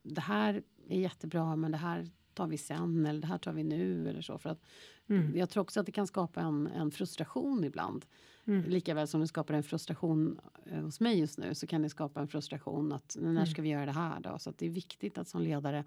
[0.03, 3.63] det här är jättebra men det här tar vi sen eller det här tar vi
[3.63, 4.37] nu eller så.
[4.37, 4.61] För att
[5.07, 5.37] Mm.
[5.37, 8.05] Jag tror också att det kan skapa en, en frustration ibland.
[8.45, 8.69] Mm.
[8.69, 12.21] Likaväl som det skapar en frustration eh, hos mig just nu så kan det skapa
[12.21, 13.45] en frustration att när Mm.
[13.45, 14.39] ska vi göra det här då?
[14.39, 15.83] Så att det är viktigt att som ledare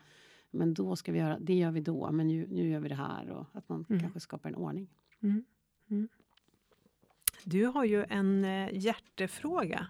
[0.50, 2.94] men då ska vi göra, det gör vi då, men nu, nu gör vi det
[2.94, 4.00] här och att man Mm.
[4.02, 4.88] kanske skapar en ordning.
[5.22, 5.44] Mm.
[5.90, 6.08] Mm.
[7.44, 9.86] Du har ju en eh, hjärtefråga.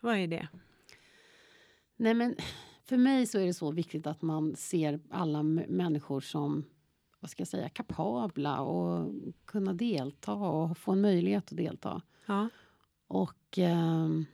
[0.00, 0.48] Vad är det?
[1.96, 2.34] Nej, men
[2.90, 6.64] för mig så är det så viktigt att man ser alla människor som
[7.20, 9.12] vad ska jag säga, kapabla och
[9.44, 12.02] kunna delta och få en möjlighet att delta.
[12.26, 12.48] Ja.
[13.06, 14.24] Och ehm,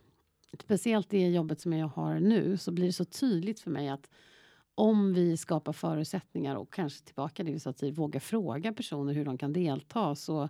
[0.62, 4.11] speciellt det jobbet som jag har nu så blir det så tydligt för mig att
[4.75, 9.25] om vi skapar förutsättningar och kanske tillbaka det så att vi vågar fråga personer hur
[9.25, 10.49] de kan delta så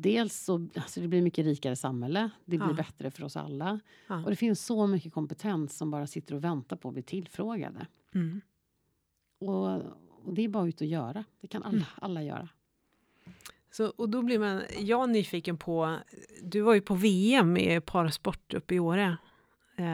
[0.00, 2.74] dels så alltså det blir mycket rikare samhälle, det blir Ja.
[2.74, 3.80] bättre för oss alla.
[4.06, 4.24] Ja.
[4.24, 7.86] Och det finns så mycket kompetens som bara sitter och väntar på att bli tillfrågade.
[8.14, 8.40] Mm.
[9.40, 9.74] Och,
[10.24, 11.24] och det är bara ut och göra.
[11.40, 11.84] Det kan alla, Mm.
[11.94, 12.48] alla göra.
[13.70, 15.96] Så, och då blir man, jag nyfiken på,
[16.42, 19.16] du var ju på VM i parasport uppe i Åre.
[19.76, 19.84] Eh,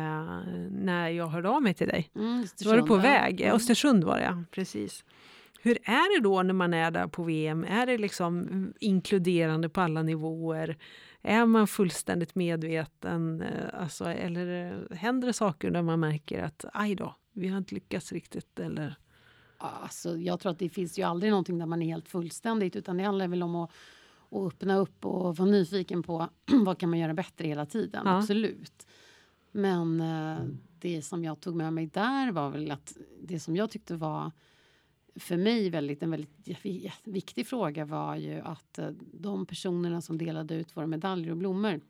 [0.71, 2.11] när jag hörde av mig till dig.
[2.15, 3.57] Mm, Då var du på väg, Mm.
[3.57, 5.05] Östersund var det precis.
[5.65, 7.65] Hur är det då när man är där på VM?
[7.65, 8.49] Är det liksom
[8.81, 10.77] inkluderande på alla nivåer?
[11.23, 13.41] Är man fullständigt medveten?
[13.41, 17.59] eh, Alltså, eller eh, händer det saker där man märker att aj då, vi har
[17.59, 18.59] inte lyckats riktigt?
[18.59, 18.95] Eller?
[19.59, 22.97] Alltså, jag tror att det finns ju aldrig någonting där man är helt fullständigt utan
[22.97, 23.71] det handlar väl om att,
[24.31, 26.29] att öppna upp och vara nyfiken på
[26.65, 28.03] vad kan man göra bättre hela tiden.
[28.05, 28.19] Ja.
[28.19, 28.87] Absolut.
[29.53, 30.39] Men eh,
[30.79, 34.33] det som jag tog med mig där var väl att det som jag tyckte var
[35.17, 36.65] för mig väldigt, en väldigt
[37.05, 41.81] viktig fråga var ju att eh, de personerna som delade ut våra medaljer och blommor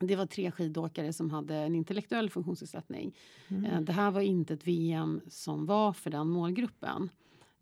[0.00, 3.16] det var tre skidåkare som hade en intellektuell funktionsnedsättning.
[3.48, 7.10] Eh, Det här var inte ett VM som var för den målgruppen.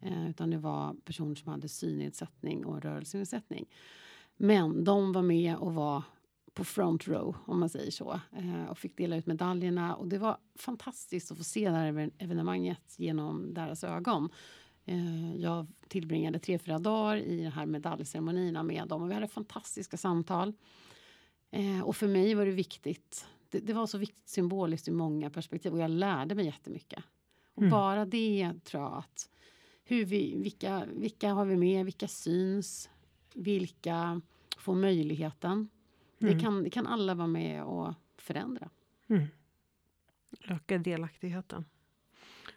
[0.00, 3.66] Eh, utan det var personer som hade synnedsättning och rörelsenedsättning.
[4.36, 6.02] Men de var med och var
[6.54, 8.20] på front row, om man säger så.
[8.68, 9.94] Och fick dela ut medaljerna.
[9.94, 14.28] Och det var fantastiskt att få se det här even- evenemanget genom deras ögon.
[14.84, 19.02] Eh, jag tillbringade tre, fyra dagar i de här medaljceremonierna med dem.
[19.02, 20.52] Och vi hade fantastiska samtal.
[21.50, 23.26] Eh, och för mig var det viktigt.
[23.50, 27.04] Det, det var så viktigt symboliskt ur många perspektiv och jag lärde mig jättemycket.
[27.54, 27.70] Och Mm.
[27.70, 29.28] bara det tror jag att
[29.84, 32.90] hur vi, vilka, vilka har vi med, vilka syns,
[33.34, 34.20] vilka
[34.58, 35.68] får möjligheten.
[36.20, 36.34] Mm.
[36.34, 38.70] Det, kan, det kan alla vara med och förändra.
[39.08, 39.26] Mm.
[40.48, 41.64] Öka delaktigheten.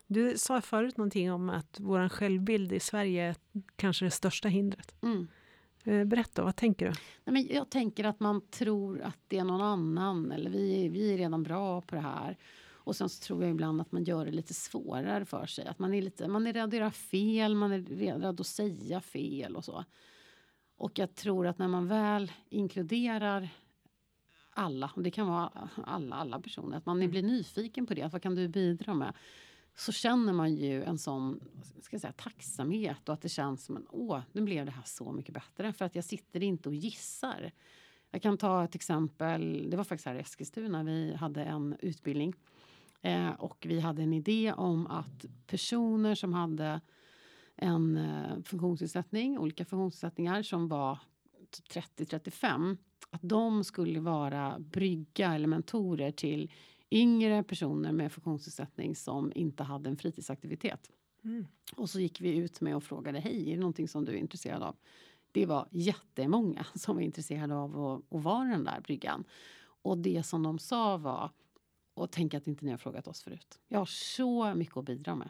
[0.07, 3.35] Du sa förut någonting om att vår självbild i Sverige är
[3.75, 4.95] kanske det största hindret.
[5.01, 5.27] Mm.
[5.83, 6.91] Eh, Berätta, vad tänker du?
[7.23, 11.13] Nej, men jag tänker att man tror att det är någon annan eller vi, vi
[11.13, 12.37] är redan bra på det här.
[12.85, 15.67] Och sen så tror jag ibland att man gör det lite svårare för sig.
[15.67, 19.01] Att man är, lite, man är rädd att göra fel, man är rädd att säga
[19.01, 19.85] fel och så.
[20.77, 23.49] Och jag tror att när man väl inkluderar
[24.49, 28.01] alla, och det kan vara alla, alla personer, att man blir nyfiken på det.
[28.01, 29.13] Att vad kan du bidra med?
[29.75, 31.39] Så känner man ju en sån
[31.81, 34.83] ska jag säga, tacksamhet och att det känns som en åh, nu blev det här
[34.85, 35.73] så mycket bättre.
[35.73, 37.51] För att jag sitter inte och gissar.
[38.11, 39.69] Jag kan ta ett exempel.
[39.69, 40.83] Det var faktiskt här i Eskilstuna.
[40.83, 42.33] Vi hade en utbildning
[43.01, 46.81] eh, och vi hade en idé om att personer som hade
[47.55, 50.99] en eh, funktionsnedsättning, olika funktionsnedsättningar som var
[51.49, 52.77] typ 30-35,
[53.09, 56.51] att de skulle vara brygga eller mentorer till
[56.91, 60.91] yngre personer med funktionsnedsättning som inte hade en fritidsaktivitet.
[61.23, 61.47] Mm.
[61.75, 64.17] Och så gick vi ut med och frågade, hej, är det någonting som du är
[64.17, 64.75] intresserad av?
[65.31, 69.23] Det var jättemånga som var intresserade av att, att vara den där bryggan.
[69.81, 71.31] Och det som de sa var,
[71.93, 73.59] och tänk att inte ni har frågat oss förut.
[73.67, 75.29] Jag har så mycket att bidra med.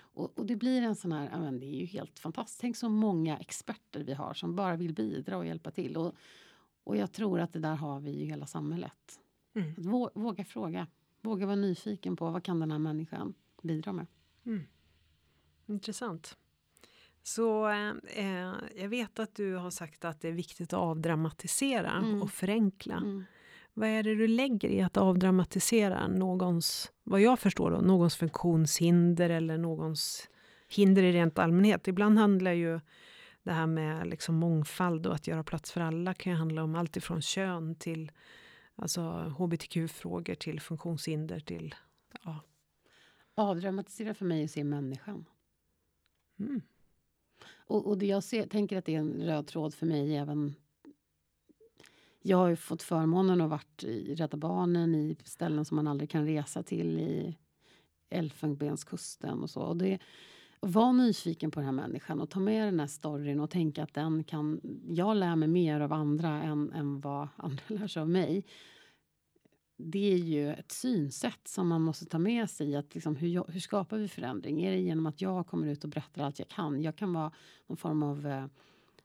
[0.00, 2.60] Och, och det blir en sån här, men det är ju helt fantastiskt.
[2.60, 5.96] Tänk så många experter vi har som bara vill bidra och hjälpa till.
[5.96, 6.14] Och,
[6.84, 9.19] och jag tror att det där har vi i hela samhället.
[9.54, 9.70] Mm.
[9.70, 10.86] Att vå- våga fråga,
[11.20, 14.06] våga vara nyfiken på vad kan den här människan bidra med.
[15.66, 16.36] Intressant.
[17.22, 21.90] Så eh, eh, jag vet att du har sagt att det är viktigt att avdramatisera
[21.90, 22.22] Mm.
[22.22, 22.94] och förenkla.
[22.96, 23.24] Mm.
[23.74, 29.30] Vad är det du lägger i att avdramatisera någons, vad jag förstår då, någons funktionshinder
[29.30, 30.28] eller någons
[30.68, 31.88] hinder i rent allmänhet?
[31.88, 32.80] Ibland handlar ju
[33.42, 36.74] det här med liksom mångfald och att göra plats för alla kan ju handla om
[36.74, 38.10] allt ifrån kön till
[38.80, 39.02] alltså
[39.38, 41.74] hbtq-frågor till funktionshinder till
[42.24, 42.40] ja.
[43.34, 45.24] Avdramatisera för mig att se människan.
[46.38, 46.62] Mm.
[47.48, 50.54] Och, och det jag ser, tänker att det är en röd tråd för mig även...
[52.22, 56.10] Jag har ju fått förmånen att varit i Rädda Barnen i ställen som man aldrig
[56.10, 57.38] kan resa till i
[58.10, 59.60] Elfenbenskusten och så.
[59.60, 59.98] Och det,
[60.60, 63.94] var nyfiken på den här människan och ta med den här storyn och tänka att
[63.94, 64.60] den kan...
[64.88, 68.46] Jag lär mig mer av andra än, än vad andra lär sig av mig.
[69.76, 72.76] Det är ju ett synsätt som man måste ta med sig.
[72.76, 74.62] Att liksom, hur, jag, hur skapar vi förändring?
[74.62, 76.82] Är det genom att jag kommer ut och berättar allt jag kan?
[76.82, 77.32] Jag kan vara
[77.66, 78.46] någon form av eh,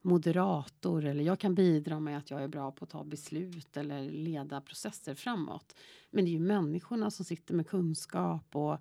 [0.01, 4.11] moderator eller jag kan bidra med att jag är bra på att ta beslut eller
[4.11, 5.75] leda processer framåt.
[6.09, 8.77] Men det är ju människorna som sitter med kunskap och,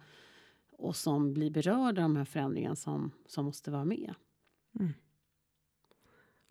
[0.79, 4.15] och som blir berörda av de här förändringarna som, som måste vara med.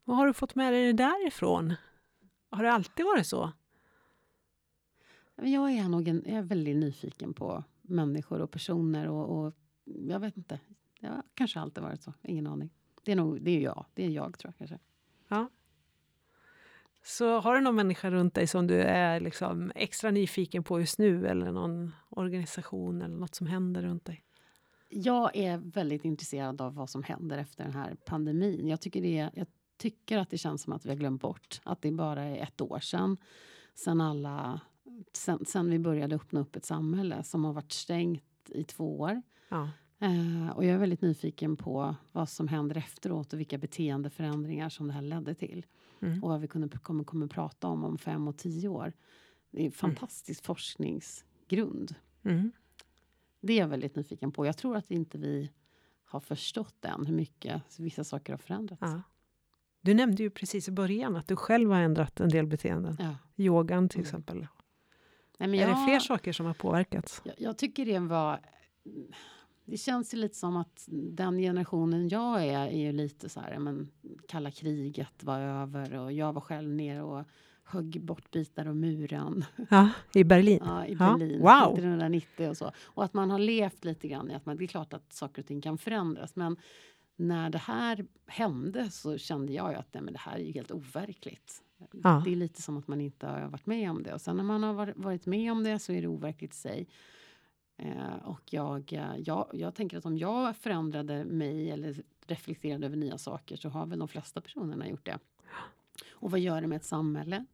[0.03, 1.73] Vad har du fått med dig därifrån?
[2.49, 3.51] Har det alltid varit så?
[5.35, 10.19] Jag är nog en, jag är väldigt nyfiken på människor och personer och, och jag
[10.19, 10.59] vet inte.
[11.01, 12.13] Har kanske alltid varit så.
[12.21, 12.69] Ingen aning.
[13.03, 13.85] Det är nog det är jag.
[13.93, 14.57] Det är jag, tror jag.
[14.57, 14.79] kanske.
[15.27, 15.49] Ja.
[17.03, 20.99] Så har du någon människa runt dig som du är liksom extra nyfiken på just
[20.99, 24.23] nu eller någon organisation eller något som händer runt dig?
[24.89, 28.67] Jag är väldigt intresserad av vad som händer efter den här pandemin.
[28.67, 31.81] Jag tycker, det, jag tycker att det känns som att vi har glömt bort att
[31.81, 33.17] det bara är ett år sedan
[33.75, 34.61] sen, alla,
[35.13, 39.21] sen, sen vi började öppna upp ett samhälle som har varit stängt i två år.
[39.49, 39.69] Ja.
[40.03, 44.87] Eh, och jag är väldigt nyfiken på vad som händer efteråt och vilka beteendeförändringar som
[44.87, 45.65] det här ledde till.
[46.01, 46.23] Mm.
[46.23, 48.93] Och vad vi kunde, kommer, kommer prata om om fem och tio år.
[49.51, 51.95] Det är en fantastisk forskningsgrund.
[52.23, 52.51] Mm.
[53.41, 54.45] Det är jag väldigt nyfiken på.
[54.45, 55.51] Jag tror att inte vi
[56.03, 58.81] har förstått än hur mycket vissa saker har förändrats.
[58.81, 59.01] Ja.
[59.81, 62.97] Du nämnde ju precis i början att du själv har ändrat en del beteenden.
[62.99, 63.15] Ja.
[63.43, 64.05] Yogan till Mm.
[64.05, 64.47] exempel.
[65.37, 67.21] Nej, Är jag, det fler saker som har påverkats?
[67.25, 68.39] jag, jag tycker det var...
[69.65, 73.59] Det känns ju lite som att den generationen jag är, är ju lite så här,
[73.59, 73.89] men
[74.27, 77.23] kalla kriget var över och jag var själv ner och
[77.63, 80.59] högg bort bitar av muren Ja, i Berlin.
[80.65, 81.73] ja, i Ja, Berlin wow.
[81.73, 82.71] 1990 och så.
[82.83, 85.41] Och att man har levt lite grann i att man, det är klart att saker
[85.41, 86.57] och ting kan förändras men
[87.15, 90.51] när det här hände så kände jag ju att nej, men det här är ju
[90.51, 91.63] helt overkligt.
[92.03, 92.21] Ja.
[92.25, 94.13] Det är lite som att man inte har varit med om det.
[94.13, 96.57] Och sen när man har var- varit med om det så är det overkligt i
[96.57, 96.87] sig.
[97.77, 101.95] Eh, och jag, eh, jag, jag tänker att om jag förändrade mig eller
[102.27, 105.19] reflekterade över nya saker så har väl de flesta personerna gjort det.
[106.11, 107.45] Och vad gör det med ett samhälle?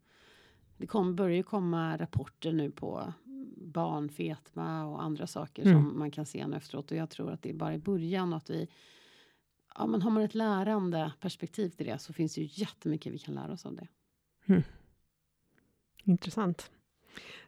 [0.77, 3.13] Det kom, börjar ju komma rapporter nu på
[3.58, 5.73] barnfetma och andra saker Mm.
[5.73, 6.91] som man kan se nu efteråt.
[6.91, 8.67] Och jag tror att det är bara i början att vi
[9.75, 13.17] Ja, men har man ett lärande perspektiv till det så finns det ju jättemycket vi
[13.17, 13.88] kan lära oss av det.
[16.03, 16.71] Intressant.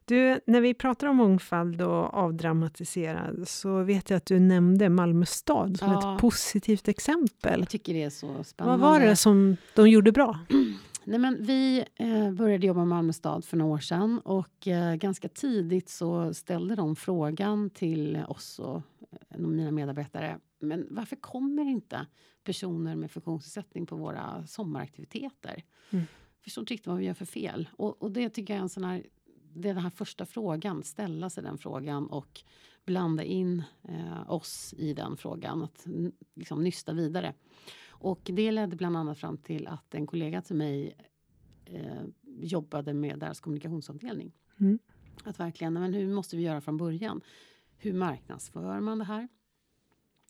[0.05, 5.25] Du, när vi pratar om mångfald och avdramatisera så vet jag att du nämnde Malmö
[5.25, 6.15] stad som Ja.
[6.15, 7.59] ett positivt exempel.
[7.59, 8.85] Jag tycker det är så Vad spännande.
[8.85, 10.39] var det som de gjorde bra?
[11.03, 14.95] Nej, men vi eh, började jobba med Malmö stad för några år sedan och eh,
[14.95, 18.81] ganska tidigt så ställde de frågan till oss och
[19.29, 20.39] eh, mina medarbetare.
[20.59, 22.05] Men varför kommer inte
[22.43, 25.63] personer med funktionsnedsättning på våra sommaraktiviteter?
[25.89, 26.05] Mm.
[26.43, 27.69] Förstår inte riktigt vad vi gör för fel.
[27.77, 29.03] Och, och det tycker jag är en sån här,
[29.53, 32.43] den här första frågan, ställa sig den frågan och
[32.85, 35.87] blanda in eh, oss i den frågan, att
[36.33, 37.33] liksom nysta vidare.
[37.89, 40.95] Och det ledde bland annat fram till att en kollega till mig
[41.65, 44.31] eh, jobbade med deras kommunikationsavdelning.
[44.59, 44.79] Mm.
[45.23, 47.21] Att verkligen, men hur måste vi göra från början?
[47.77, 49.27] Hur marknadsför man det här?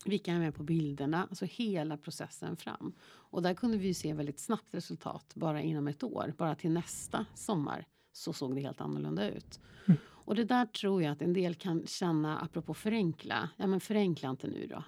[0.05, 1.27] Vilka är med på bilderna?
[1.29, 2.93] Alltså hela processen fram.
[3.03, 6.33] Och där kunde vi se väldigt snabbt resultat bara inom ett år.
[6.37, 9.59] Bara till nästa sommar så såg det helt annorlunda ut.
[9.85, 9.99] Mm.
[10.05, 13.49] Och det där tror jag att en del kan känna, apropå förenkla.
[13.57, 14.83] Ja men förenkla inte nu då,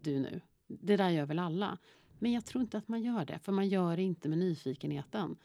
[0.00, 0.40] du nu.
[0.66, 1.78] Det där gör väl alla.
[2.18, 5.30] Men jag tror inte att man gör det, för man gör det inte med nyfikenheten.
[5.30, 5.36] Eh,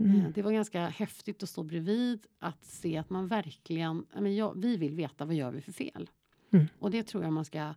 [0.00, 0.32] Mm.
[0.32, 4.06] Det var ganska häftigt att stå bredvid, att se att man verkligen...
[4.14, 6.10] ja, Men jag, vi vill veta vad gör vi för fel.
[6.52, 6.66] Mm.
[6.78, 7.74] Och det tror jag man ska...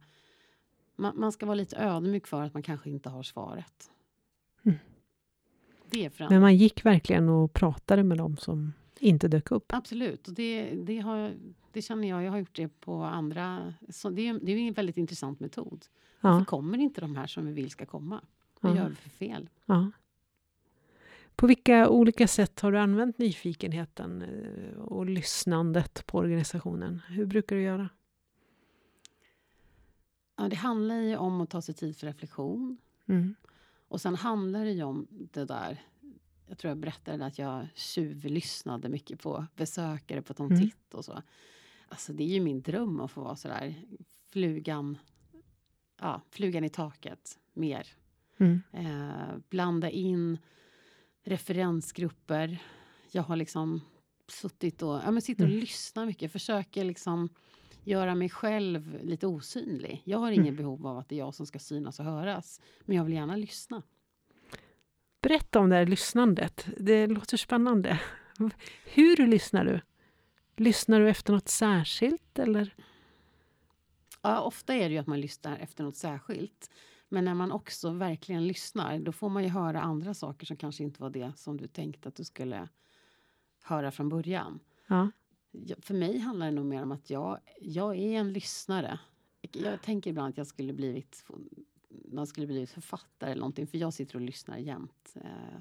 [0.96, 3.92] Man, man ska vara lite ödmjuk för att man kanske inte har svaret.
[4.66, 4.78] Mm.
[6.30, 9.74] Men man gick verkligen och pratade med dem som inte dök upp.
[9.74, 11.34] Absolut, och det, det, har,
[11.72, 12.24] det känner jag.
[12.24, 13.74] Jag har gjort det på andra...
[13.90, 15.86] Så det, är, det är en väldigt intressant metod.
[16.22, 18.22] Ja, Varför kommer inte de här som vi vill ska komma?
[18.60, 19.50] Vad gör vi för fel?
[19.66, 19.92] ja.
[21.36, 27.02] På vilka olika sätt har du använt nyfikenheten eh, och lyssnandet på organisationen?
[27.08, 27.90] Hur brukar du göra?
[30.36, 32.78] Ja, det handlar ju om att ta sig tid för reflektion.
[33.06, 33.36] Mm.
[33.88, 35.82] Och sen handlar det ju om det där...
[36.52, 40.62] Jag tror jag berättade att jag tjuvlyssnade mycket på besökare på Tom Mm.
[40.62, 41.22] Titt och så.
[41.88, 43.76] Alltså det är ju min dröm att få vara så där
[44.32, 44.98] flugan,
[46.00, 47.88] ja, flugan i taket mer.
[48.38, 48.62] Mm.
[48.72, 50.38] Eh, blanda in
[51.24, 52.58] referensgrupper.
[53.12, 53.82] Jag har liksom
[54.28, 55.60] suttit och, ja, men sitter och Mm.
[55.60, 56.32] lyssnar mycket.
[56.32, 57.30] Försöker liksom
[57.84, 60.02] göra mig själv lite osynlig.
[60.06, 60.56] Jag har inget Mm.
[60.56, 62.62] behov av att det är jag som ska synas och höras.
[62.82, 63.84] Men jag vill gärna lyssna.
[65.22, 66.68] Berätta om det här lyssnandet.
[66.78, 68.00] Det låter spännande.
[68.86, 69.82] Hur lyssnar du?
[70.56, 72.40] Lyssnar du efter något särskilt?
[72.40, 72.76] Eller?
[74.22, 76.70] Ja, ofta är det ju att man lyssnar efter något särskilt.
[77.10, 80.84] Men när man också verkligen lyssnar, då får man ju höra andra saker som kanske
[80.84, 82.68] inte var det som du tänkte att du skulle
[83.64, 84.60] höra från början.
[84.88, 85.12] Ja.
[85.82, 89.00] För mig handlar det nog mer om att jag, jag är en lyssnare.
[89.52, 91.26] Jag tänker ibland att jag skulle blivit,
[92.12, 95.14] man skulle blivit författare eller någonting, för jag sitter och lyssnar jämt.
[95.24, 95.60] Eh,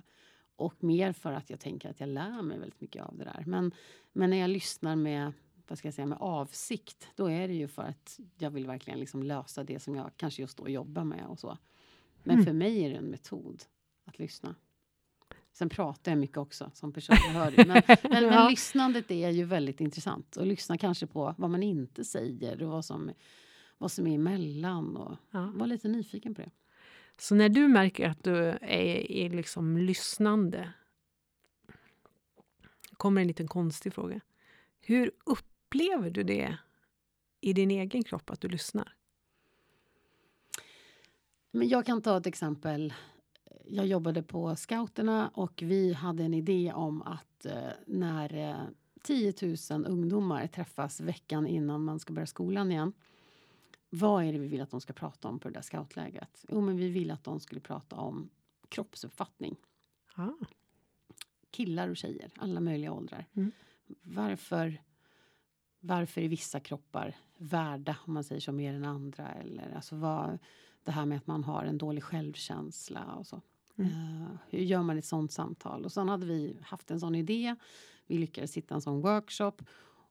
[0.56, 3.42] Och mer för att jag tänker att jag lär mig väldigt mycket av det där.
[3.46, 3.72] Men,
[4.12, 5.32] men när jag lyssnar med
[5.68, 9.00] vad ska jag säga, med avsikt, då är det ju för att jag vill verkligen
[9.00, 11.58] liksom lösa det som jag kanske just då jobbar med och så.
[12.22, 12.46] Men Mm.
[12.46, 13.62] för mig är det en metod
[14.04, 14.54] att lyssna.
[15.52, 17.64] Sen pratar jag mycket också som person, jag hör det.
[17.66, 18.30] Men, men, Ja.
[18.30, 20.36] men lyssnandet är ju väldigt intressant.
[20.36, 23.10] Och lyssna kanske på vad man inte säger och vad som,
[23.80, 24.96] vad som är emellan.
[24.96, 25.52] Och Ja.
[25.54, 26.50] var lite nyfiken på det.
[27.18, 30.72] Så när du märker att du är, är liksom lyssnande
[32.92, 34.20] kommer en liten konstig fråga.
[34.80, 36.56] Hur upplever du det
[37.40, 38.94] i din egen kropp, att du lyssnar?
[41.50, 42.94] Men jag kan ta ett exempel.
[43.64, 48.62] Jag jobbade på Scouterna och vi hade en idé om att eh, när eh,
[49.02, 49.34] 10
[49.70, 52.92] 000 ungdomar träffas veckan innan man ska börja skolan igen.
[53.90, 56.44] Vad är det vi vill att de ska prata om på det där scoutlägret?
[56.48, 58.30] Jo, men vi vill att de skulle prata om
[58.68, 59.56] kroppsuppfattning.
[60.16, 60.36] Ja.
[61.50, 63.26] Killar och tjejer, alla möjliga åldrar.
[63.32, 63.52] Mm.
[64.02, 64.82] Varför,
[65.80, 69.28] varför är vissa kroppar värda, om man säger så, mer än andra?
[69.28, 70.38] Eller alltså vad,
[70.84, 73.42] det här med att man har en dålig självkänsla och så.
[73.76, 73.90] Mm.
[73.90, 75.84] Eh, hur gör man ett sånt samtal?
[75.84, 77.56] Och sen hade vi haft en sån idé.
[78.06, 79.52] Vi lyckades hitta en sån workshop.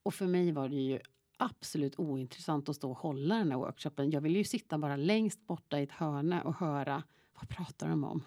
[0.04, 1.00] Och för mig var det ju
[1.40, 4.12] absolut ointressant att stå och hålla den här workshopen.
[4.12, 7.04] Jag ville ju sitta bara längst borta i ett hörne och höra
[7.40, 8.24] vad pratar de om?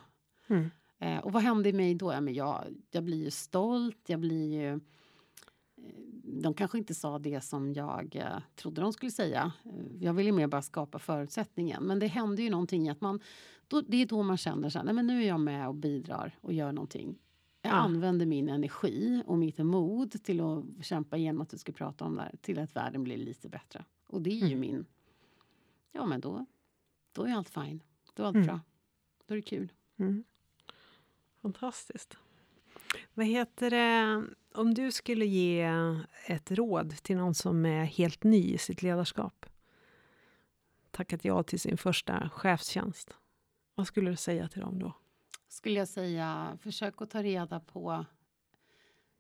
[0.49, 0.71] Mm.
[0.99, 2.13] Eh, och vad hände i mig då?
[2.13, 4.69] Ja, men jag, jag blir ju stolt, jag blir ju...
[4.73, 4.79] eh,
[6.43, 9.53] De kanske inte sa det som jag eh, trodde de skulle säga.
[9.65, 11.83] Eh, Jag ville mer bara skapa förutsättningen.
[11.85, 13.21] Men det hände ju någonting i att man...
[13.69, 15.75] Då, det är då man känner så här, nej men nu är jag med och
[15.75, 17.19] bidrar och gör någonting.
[17.63, 17.77] Jag Ja.
[17.77, 22.17] använder min energi och mitt mod till att kämpa igenom att vi ska prata om
[22.17, 22.35] det här.
[22.41, 23.85] Till att världen blir lite bättre.
[24.07, 24.61] Och det är ju Mm.
[24.61, 24.87] min...
[25.93, 26.47] Ja men då,
[27.13, 27.83] då är allt fine.
[28.15, 28.47] Då är allt Mm.
[28.47, 28.61] bra.
[29.27, 29.73] Då är det kul.
[29.97, 30.25] Mm.
[31.43, 32.17] Fantastiskt.
[33.15, 35.71] Vad heter det, om du skulle ge
[36.27, 39.47] ett råd till någon som är helt ny i sitt ledarskap?
[40.91, 43.17] Tackat ja till sin första chefstjänst.
[43.75, 44.93] Vad skulle du säga till dem då?
[45.53, 48.05] Skulle jag säga, försök att ta reda på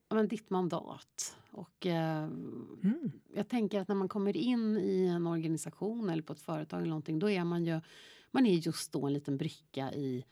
[0.08, 1.36] ja, men ditt mandat.
[1.50, 2.24] Och, eh,
[2.82, 3.12] Mm.
[3.34, 6.88] jag tänker att när man kommer in i en organisation eller på ett företag eller
[6.88, 7.80] någonting, då är man ju
[8.30, 10.24] man är just då en liten bricka i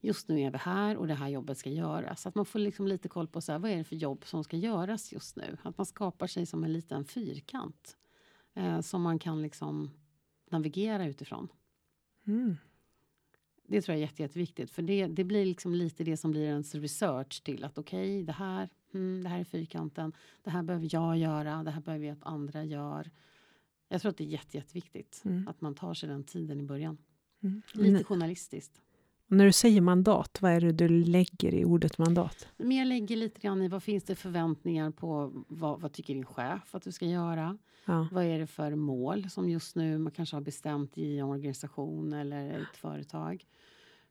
[0.00, 2.26] just nu är vi här och det här jobbet ska göras.
[2.26, 4.44] Att man får liksom lite koll på så här, vad är det för jobb som
[4.44, 5.56] ska göras just nu.
[5.62, 7.96] Att man skapar sig som en liten fyrkant
[8.54, 9.90] eh, som man kan liksom
[10.50, 11.48] navigera utifrån.
[12.26, 12.56] Mm.
[13.70, 14.70] Det tror jag är jätte, jätteviktigt.
[14.70, 18.32] För det, det blir liksom lite det som blir ens research till att okej, det
[18.32, 20.12] här, mm, det här är fyrkanten.
[20.42, 21.62] Det här behöver jag göra.
[21.62, 23.10] Det här behöver jag att andra gör.
[23.88, 25.48] Jag tror att det är jätte, jätteviktigt Mm.
[25.48, 26.98] att man tar sig den tiden i början.
[27.42, 27.62] Mm.
[27.74, 28.04] Lite N-
[29.30, 29.38] journalistiskt.
[29.38, 32.48] När du säger mandat, vad är det du lägger i ordet mandat?
[32.56, 36.26] Men jag lägger lite grann i vad finns det förväntningar på vad, vad tycker din
[36.26, 37.58] chef att du ska göra?
[37.84, 38.08] Ja.
[38.12, 42.12] Vad är det för mål som just nu man kanske har bestämt i en organisation
[42.12, 43.46] eller ett företag?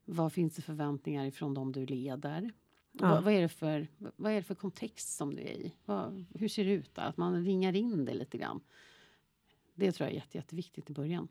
[0.06, 2.52] Vad finns det förväntningar ifrån de du leder?
[2.92, 3.10] Ja.
[3.10, 5.74] Vad, vad, är det för, vad är det för kontext som du är i?
[5.86, 7.04] Vad, hur ser det ut där?
[7.04, 8.62] Att man ringar in det lite grann.
[9.76, 11.28] Det tror jag är jätte, jätteviktigt i början.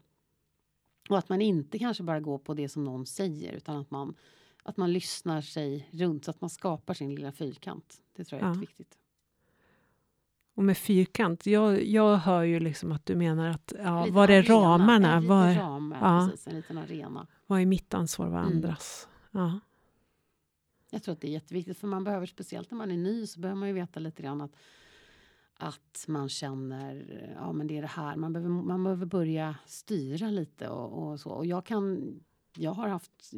[1.09, 4.15] Och att man inte kanske bara går på det som någon säger utan att man,
[4.63, 8.01] att man lyssnar sig runt så att man skapar sin lilla fyrkant.
[8.17, 8.55] Det tror jag är Ja.
[8.55, 8.99] jätteviktigt.
[10.55, 14.29] Och med fyrkant, jag, jag hör ju liksom att du menar att ja, Lite var
[14.29, 15.15] är arena, ramarna?
[15.17, 16.29] En Vad, ram, ja.
[16.31, 16.47] precis.
[16.47, 17.27] En liten arena.
[17.47, 18.53] vad är mitt ansvar, vad Mm.
[18.53, 19.09] andras?
[19.31, 19.61] Ja.
[20.91, 23.41] Jag tror att det är jätteviktigt, för man behöver, speciellt när man är ny, så
[23.41, 24.53] behöver man ju veta lite grann att,
[25.59, 30.31] att man känner, ja men det är det här, man behöver, man behöver börja styra
[30.31, 31.31] lite och, och så.
[31.31, 32.15] Och jag kan,
[32.57, 33.33] jag har haft,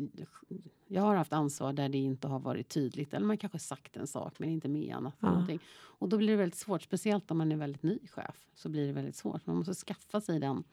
[0.86, 4.06] jag har haft ansvar där det inte har varit tydligt, eller man kanske sagt en
[4.06, 5.30] sak men inte menat Ja.
[5.30, 5.58] någonting.
[5.72, 8.86] Och då blir det väldigt svårt, speciellt om man är väldigt ny chef, så blir
[8.86, 9.46] det väldigt svårt.
[9.46, 10.64] Man måste skaffa sig den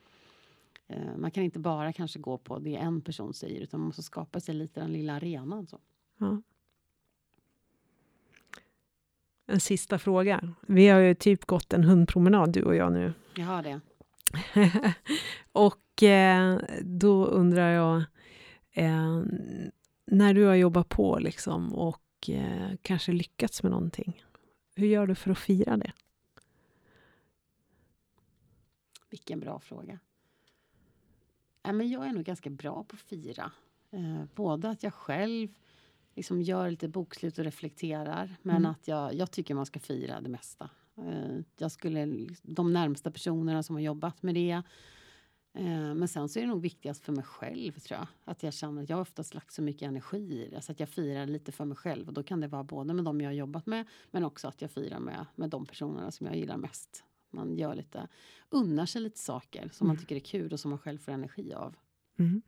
[0.86, 4.02] eh, man kan inte bara kanske gå på det en person säger utan man måste
[4.02, 5.66] skapa sig lite den lilla arenan.
[5.66, 5.78] Så.
[6.18, 6.42] Ja.
[9.50, 10.54] En sista fråga.
[10.66, 13.12] Vi har ju typ gått en hundpromenad du och jag nu.
[13.34, 13.80] Jag har det.
[15.52, 17.96] och eh, då undrar jag,
[18.72, 19.22] eh,
[20.04, 24.24] när du har jobbat på liksom och eh, kanske lyckats med någonting,
[24.74, 25.92] hur gör du för att fira det?
[29.10, 29.98] Vilken bra fråga.
[31.62, 33.52] Ja, men jag är nog ganska bra på att fira.
[33.90, 35.48] Eh, både att jag själv
[36.18, 38.70] liksom gör lite bokslut och reflekterar men Mm.
[38.70, 40.70] att jag, jag tycker man ska fira det mesta.
[40.96, 44.62] Eh, jag skulle, de närmsta personerna som har jobbat med det
[45.54, 48.06] eh, men sen så är det nog viktigast för mig själv tror jag.
[48.24, 50.62] Att jag känner att jag oftast lagt så mycket energi i det.
[50.62, 52.06] Så att jag firar lite för mig själv.
[52.08, 54.62] Och då kan det vara både med de jag har jobbat med men också att
[54.62, 57.04] jag firar med, med de personerna som jag gillar mest.
[57.30, 58.08] Man gör lite,
[58.50, 61.54] unnar sig lite saker som man tycker är kul och som man själv får energi
[61.54, 61.76] av.
[62.18, 62.42] Mm.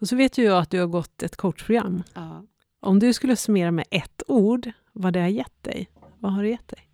[0.00, 2.02] Och så vet ju jag att du har gått ett coachprogram.
[2.14, 2.46] Ja.
[2.82, 6.48] Om du skulle summera med ett ord vad det har gett dig, vad har det
[6.48, 6.88] gett dig?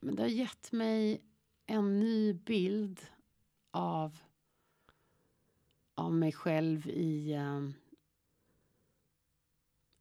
[0.00, 1.20] Men det har gett mig
[1.66, 3.00] en ny bild
[3.70, 4.18] av,
[5.94, 7.60] av mig själv i, eh,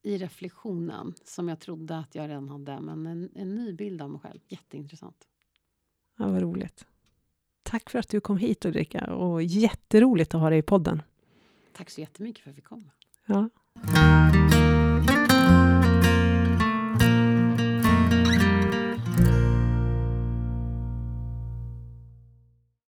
[0.01, 2.81] i reflektionen som jag trodde att jag redan hade.
[2.81, 4.39] Men en, en ny bild av mig själv.
[4.47, 5.27] Jätteintressant.
[6.17, 6.87] Ja, vad roligt.
[7.63, 11.01] Tack för att du kom hit Ulrika och jätteroligt att ha dig i podden.
[11.73, 12.89] Tack så jättemycket för att vi kom.
[13.27, 14.22] 啊。